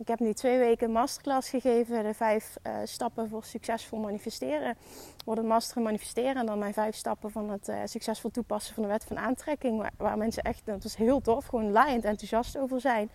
Ik 0.00 0.08
heb 0.08 0.18
nu 0.18 0.32
twee 0.32 0.58
weken 0.58 0.90
masterclass 0.90 1.48
gegeven, 1.48 2.02
de 2.02 2.14
vijf 2.14 2.56
uh, 2.66 2.72
stappen 2.84 3.28
voor 3.28 3.44
succesvol 3.44 3.98
manifesteren. 3.98 4.76
Wordt 5.24 5.40
een 5.40 5.46
master 5.46 5.82
manifesteren 5.82 6.36
en 6.36 6.46
dan 6.46 6.58
mijn 6.58 6.72
vijf 6.72 6.94
stappen 6.94 7.30
van 7.30 7.50
het 7.50 7.68
uh, 7.68 7.76
succesvol 7.84 8.30
toepassen 8.30 8.74
van 8.74 8.82
de 8.82 8.88
wet 8.88 9.04
van 9.04 9.18
aantrekking. 9.18 9.78
Waar, 9.78 9.92
waar, 9.96 10.18
mensen 10.18 10.42
echt, 10.42 10.62
dat 10.64 10.82
was 10.82 10.96
heel 10.96 11.20
tof, 11.20 11.46
gewoon 11.46 11.70
laaiend 11.70 12.04
enthousiast 12.04 12.58
over 12.58 12.80
zijn. 12.80 13.10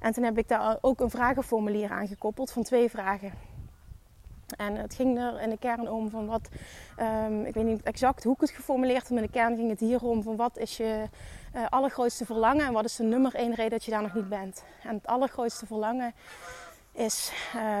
En 0.00 0.12
toen 0.12 0.24
heb 0.24 0.38
ik 0.38 0.48
daar 0.48 0.78
ook 0.80 1.00
een 1.00 1.10
vragenformulier 1.10 1.90
aan 1.90 2.08
gekoppeld 2.08 2.50
van 2.50 2.62
twee 2.62 2.90
vragen. 2.90 3.32
En 4.56 4.76
het 4.76 4.94
ging 4.94 5.18
er 5.18 5.40
in 5.40 5.50
de 5.50 5.58
kern 5.58 5.90
om 5.90 6.10
van 6.10 6.26
wat, 6.26 6.48
um, 7.00 7.44
ik 7.44 7.54
weet 7.54 7.64
niet 7.64 7.82
exact 7.82 8.24
hoe 8.24 8.34
ik 8.34 8.40
het 8.40 8.50
geformuleerd 8.50 9.02
heb, 9.02 9.10
maar 9.10 9.22
in 9.22 9.26
de 9.26 9.38
kern 9.38 9.56
ging 9.56 9.70
het 9.70 9.80
hier 9.80 10.02
om 10.02 10.22
van 10.22 10.36
wat 10.36 10.58
is 10.58 10.76
je 10.76 11.04
uh, 11.54 11.66
allergrootste 11.68 12.24
verlangen 12.24 12.66
en 12.66 12.72
wat 12.72 12.84
is 12.84 12.96
de 12.96 13.04
nummer 13.04 13.34
één 13.34 13.54
reden 13.54 13.70
dat 13.70 13.84
je 13.84 13.90
daar 13.90 14.02
nog 14.02 14.14
niet 14.14 14.28
bent. 14.28 14.64
En 14.82 14.94
het 14.94 15.06
allergrootste 15.06 15.66
verlangen 15.66 16.14
is 16.92 17.32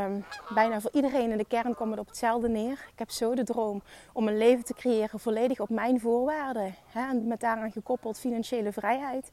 um, 0.04 0.24
bijna 0.54 0.80
voor 0.80 0.90
iedereen 0.92 1.30
in 1.30 1.38
de 1.38 1.44
kern 1.44 1.74
komt 1.74 1.90
het 1.90 2.00
op 2.00 2.06
hetzelfde 2.06 2.48
neer. 2.48 2.72
Ik 2.92 2.98
heb 2.98 3.10
zo 3.10 3.34
de 3.34 3.44
droom 3.44 3.82
om 4.12 4.28
een 4.28 4.38
leven 4.38 4.64
te 4.64 4.74
creëren 4.74 5.20
volledig 5.20 5.60
op 5.60 5.68
mijn 5.68 6.00
voorwaarden. 6.00 6.74
Hè, 6.92 7.08
en 7.08 7.26
met 7.26 7.40
daaraan 7.40 7.72
gekoppeld 7.72 8.18
financiële 8.18 8.72
vrijheid. 8.72 9.30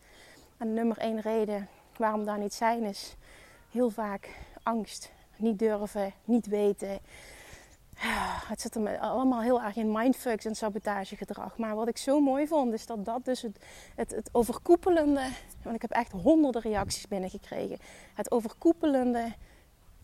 En 0.58 0.68
de 0.68 0.74
nummer 0.74 0.98
één 0.98 1.22
reden 1.22 1.68
waarom 1.98 2.26
daar 2.26 2.40
niet 2.40 2.54
zijn 2.54 2.84
is 2.84 3.16
heel 3.72 3.90
vaak 3.90 4.30
angst 4.64 5.12
niet 5.38 5.60
durven, 5.60 6.14
niet 6.24 6.48
weten. 6.48 7.00
Het 8.50 8.62
zit 8.62 8.76
er 8.76 9.00
allemaal 9.00 9.42
heel 9.42 9.62
erg 9.62 9.76
in 9.76 9.92
mindfucks 9.92 10.46
en 10.46 10.56
sabotagegedrag. 10.56 11.58
Maar 11.58 11.76
wat 11.76 11.88
ik 11.88 11.98
zo 11.98 12.20
mooi 12.20 12.48
vond, 12.48 12.74
is 12.74 12.86
dat 12.86 13.06
dat 13.06 13.26
dus 13.26 13.42
het, 13.42 13.60
het, 13.96 14.12
het 14.12 14.30
overkoepelende... 14.32 15.30
Want 15.62 15.76
ik 15.76 15.82
heb 15.82 15.92
echt 15.92 16.12
honderden 16.12 16.62
reacties 16.62 17.08
binnengekregen. 17.08 17.78
Het 18.14 18.32
overkoepelende, 18.32 19.34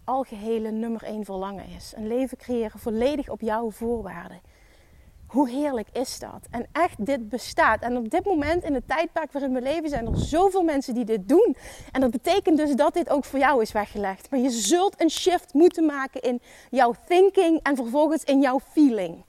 algehele 0.03 0.71
nummer 0.71 1.03
één 1.03 1.25
verlangen 1.25 1.65
is. 1.65 1.93
Een 1.95 2.07
leven 2.07 2.37
creëren 2.37 2.79
volledig 2.79 3.29
op 3.29 3.41
jouw 3.41 3.71
voorwaarden. 3.71 4.41
Hoe 5.31 5.49
heerlijk 5.49 5.87
is 5.91 6.19
dat? 6.19 6.47
En 6.49 6.65
echt, 6.71 7.05
dit 7.05 7.29
bestaat. 7.29 7.81
En 7.81 7.97
op 7.97 8.09
dit 8.09 8.25
moment 8.25 8.63
in 8.63 8.73
het 8.73 8.87
tijdperk 8.87 9.31
waarin 9.31 9.53
we 9.53 9.61
leven 9.61 9.89
zijn 9.89 10.07
er 10.07 10.17
zoveel 10.17 10.63
mensen 10.63 10.93
die 10.93 11.05
dit 11.05 11.27
doen. 11.29 11.55
En 11.91 12.01
dat 12.01 12.11
betekent 12.11 12.57
dus 12.57 12.75
dat 12.75 12.93
dit 12.93 13.09
ook 13.09 13.25
voor 13.25 13.39
jou 13.39 13.61
is 13.61 13.71
weggelegd. 13.71 14.29
Maar 14.29 14.39
je 14.39 14.49
zult 14.49 15.01
een 15.01 15.09
shift 15.09 15.53
moeten 15.53 15.85
maken 15.85 16.21
in 16.21 16.41
jouw 16.69 16.93
thinking 17.07 17.59
en 17.63 17.75
vervolgens 17.75 18.23
in 18.23 18.41
jouw 18.41 18.59
feeling. 18.59 19.23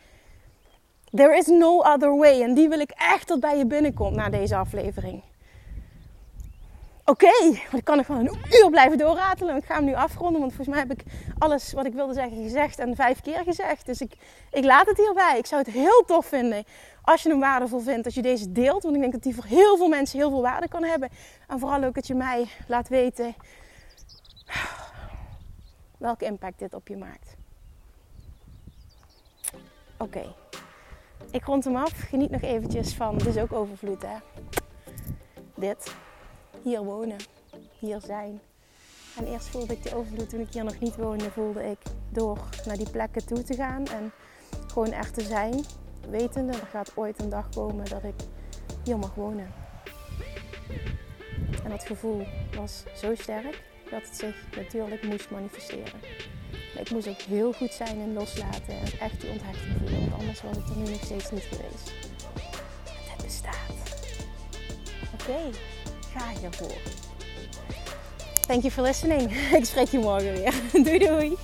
There 1.11 1.37
is 1.37 1.47
no 1.47 1.79
other 1.79 2.17
way. 2.17 2.43
En 2.43 2.55
die 2.55 2.69
wil 2.69 2.81
ik 2.81 2.91
echt 2.91 3.29
dat 3.29 3.41
bij 3.41 3.59
je 3.59 3.67
binnenkomt 3.67 4.17
na 4.17 4.29
deze 4.29 4.57
aflevering. 4.57 5.23
Oké, 7.05 7.27
okay, 7.27 7.63
ik 7.73 7.85
kan 7.85 7.97
nog 7.97 8.07
wel 8.07 8.19
een 8.19 8.39
uur 8.51 8.71
blijven 8.71 8.99
doorratelen. 8.99 9.57
Ik 9.57 9.65
ga 9.65 9.75
hem 9.75 9.85
nu 9.85 9.95
afronden, 9.95 10.41
want 10.41 10.53
volgens 10.53 10.77
mij 10.77 10.87
heb 10.87 10.99
ik 10.99 11.05
alles 11.39 11.73
wat 11.73 11.87
ik 11.87 11.93
wilde 11.93 12.15
zeggen 12.15 12.43
gezegd 12.43 12.79
en 12.79 12.97
vijf 12.97 13.21
keer 13.21 13.43
gezegd. 13.45 13.87
Dus 13.87 14.01
ik, 14.01 14.13
ik 14.51 14.65
laat 14.65 14.87
het 14.87 14.97
hierbij. 14.97 15.39
Ik 15.39 15.47
zou 15.47 15.63
het 15.63 15.73
heel 15.73 16.05
tof 16.07 16.27
vinden 16.27 16.65
als 17.03 17.23
je 17.23 17.29
hem 17.29 17.41
waardevol 17.41 17.81
vindt, 17.81 18.05
dat 18.05 18.15
je 18.15 18.23
deze 18.23 18.53
deelt. 18.53 18.83
Want 18.83 18.95
ik 18.95 19.01
denk 19.01 19.13
dat 19.13 19.23
die 19.23 19.35
voor 19.35 19.45
heel 19.45 19.77
veel 19.77 19.89
mensen 19.89 20.19
heel 20.19 20.31
veel 20.31 20.43
waarde 20.43 20.69
kan 20.69 20.85
hebben. 20.85 21.09
En 21.49 21.59
vooral 21.59 21.85
ook 21.85 21.95
dat 21.95 22.07
je 22.07 22.15
mij 22.15 22.49
laat 22.67 22.89
weten 22.89 23.35
welke 25.99 26.25
impact 26.25 26.59
dit 26.59 26.75
op 26.75 26.89
je 26.89 26.97
maakt. 26.97 27.37
Oké, 29.97 30.35
ik 31.31 31.45
rond 31.45 31.65
hem 31.65 31.77
af. 31.77 31.93
Geniet 31.93 32.31
nog 32.31 32.43
eventjes 32.43 32.95
van, 32.95 33.17
is 33.17 33.37
ook 33.37 33.53
overvloed 33.53 34.03
hè. 34.03 34.17
Dit 35.55 35.95
hier 36.63 36.85
wonen, 36.85 37.19
hier 37.79 38.01
zijn. 38.01 38.41
En 39.17 39.27
eerst 39.27 39.49
voelde 39.49 39.73
ik 39.73 39.83
de 39.83 39.95
overvloed 39.95 40.29
toen 40.29 40.41
ik 40.41 40.53
hier 40.53 40.65
nog 40.65 40.79
niet 40.79 40.97
woonde, 40.97 41.31
voelde 41.31 41.65
ik 41.65 41.79
door 42.09 42.39
naar 42.67 42.77
die 42.77 42.91
plekken 42.91 43.27
toe 43.27 43.43
te 43.43 43.55
gaan 43.55 43.87
en 43.87 44.13
gewoon 44.67 44.93
er 44.93 45.11
te 45.11 45.21
zijn, 45.21 45.65
wetende 46.11 46.53
er 46.53 46.67
gaat 46.67 46.93
ooit 46.95 47.21
een 47.21 47.29
dag 47.29 47.49
komen 47.49 47.85
dat 47.89 48.03
ik 48.03 48.15
hier 48.85 48.99
mag 48.99 49.15
wonen. 49.15 49.53
En 51.65 51.71
dat 51.71 51.85
gevoel 51.85 52.27
was 52.57 52.83
zo 52.95 53.15
sterk 53.15 53.63
dat 53.91 54.03
het 54.03 54.17
zich 54.17 54.37
natuurlijk 54.57 55.03
moest 55.03 55.31
manifesteren. 55.31 56.01
Ik 56.79 56.91
moest 56.91 57.09
ook 57.09 57.21
heel 57.21 57.53
goed 57.53 57.73
zijn 57.73 57.99
in 57.99 58.13
loslaten 58.13 58.75
en 58.75 58.99
echt 59.01 59.21
die 59.21 59.31
onthechting 59.31 59.79
voelen, 59.79 60.01
want 60.01 60.21
anders 60.21 60.43
was 60.43 60.57
het 60.57 60.69
er 60.69 60.77
nu 60.77 60.91
nog 60.91 61.05
steeds 61.05 61.31
niet 61.31 61.43
geweest. 61.43 61.93
Het 62.85 63.23
bestaat. 63.23 63.97
Oké 65.13 65.51
ga 66.17 66.41
hiervoor. 66.41 66.77
Thank 68.47 68.63
you 68.63 68.73
for 68.73 68.83
listening. 68.83 69.33
Ik 69.59 69.65
spreek 69.65 69.89
je 69.89 69.99
morgen 69.99 70.33
weer. 70.33 70.55
Doei 70.85 70.99
doei. 70.99 71.37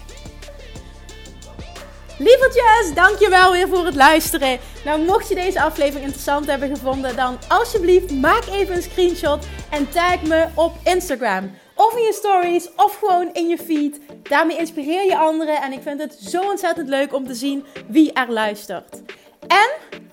Lievertjes, 2.19 2.95
dankjewel 2.95 3.53
weer 3.53 3.69
voor 3.69 3.85
het 3.85 3.95
luisteren. 3.95 4.59
Nou, 4.85 5.05
mocht 5.05 5.29
je 5.29 5.35
deze 5.35 5.63
aflevering 5.63 6.05
interessant 6.05 6.47
hebben 6.47 6.69
gevonden, 6.69 7.17
dan 7.17 7.39
alsjeblieft 7.49 8.11
maak 8.11 8.47
even 8.47 8.77
een 8.77 8.83
screenshot 8.83 9.47
en 9.71 9.89
tag 9.91 10.23
me 10.23 10.47
op 10.55 10.73
Instagram. 10.85 11.51
Of 11.75 11.97
in 11.97 12.03
je 12.03 12.13
stories, 12.13 12.69
of 12.77 12.99
gewoon 12.99 13.31
in 13.33 13.49
je 13.49 13.59
feed. 13.59 14.01
Daarmee 14.23 14.59
inspireer 14.59 15.05
je 15.05 15.17
anderen 15.17 15.63
en 15.63 15.73
ik 15.73 15.83
vind 15.83 16.01
het 16.01 16.15
zo 16.15 16.43
ontzettend 16.43 16.89
leuk 16.89 17.15
om 17.15 17.27
te 17.27 17.35
zien 17.35 17.65
wie 17.89 18.13
er 18.13 18.33
luistert. 18.33 19.03
En 19.47 19.71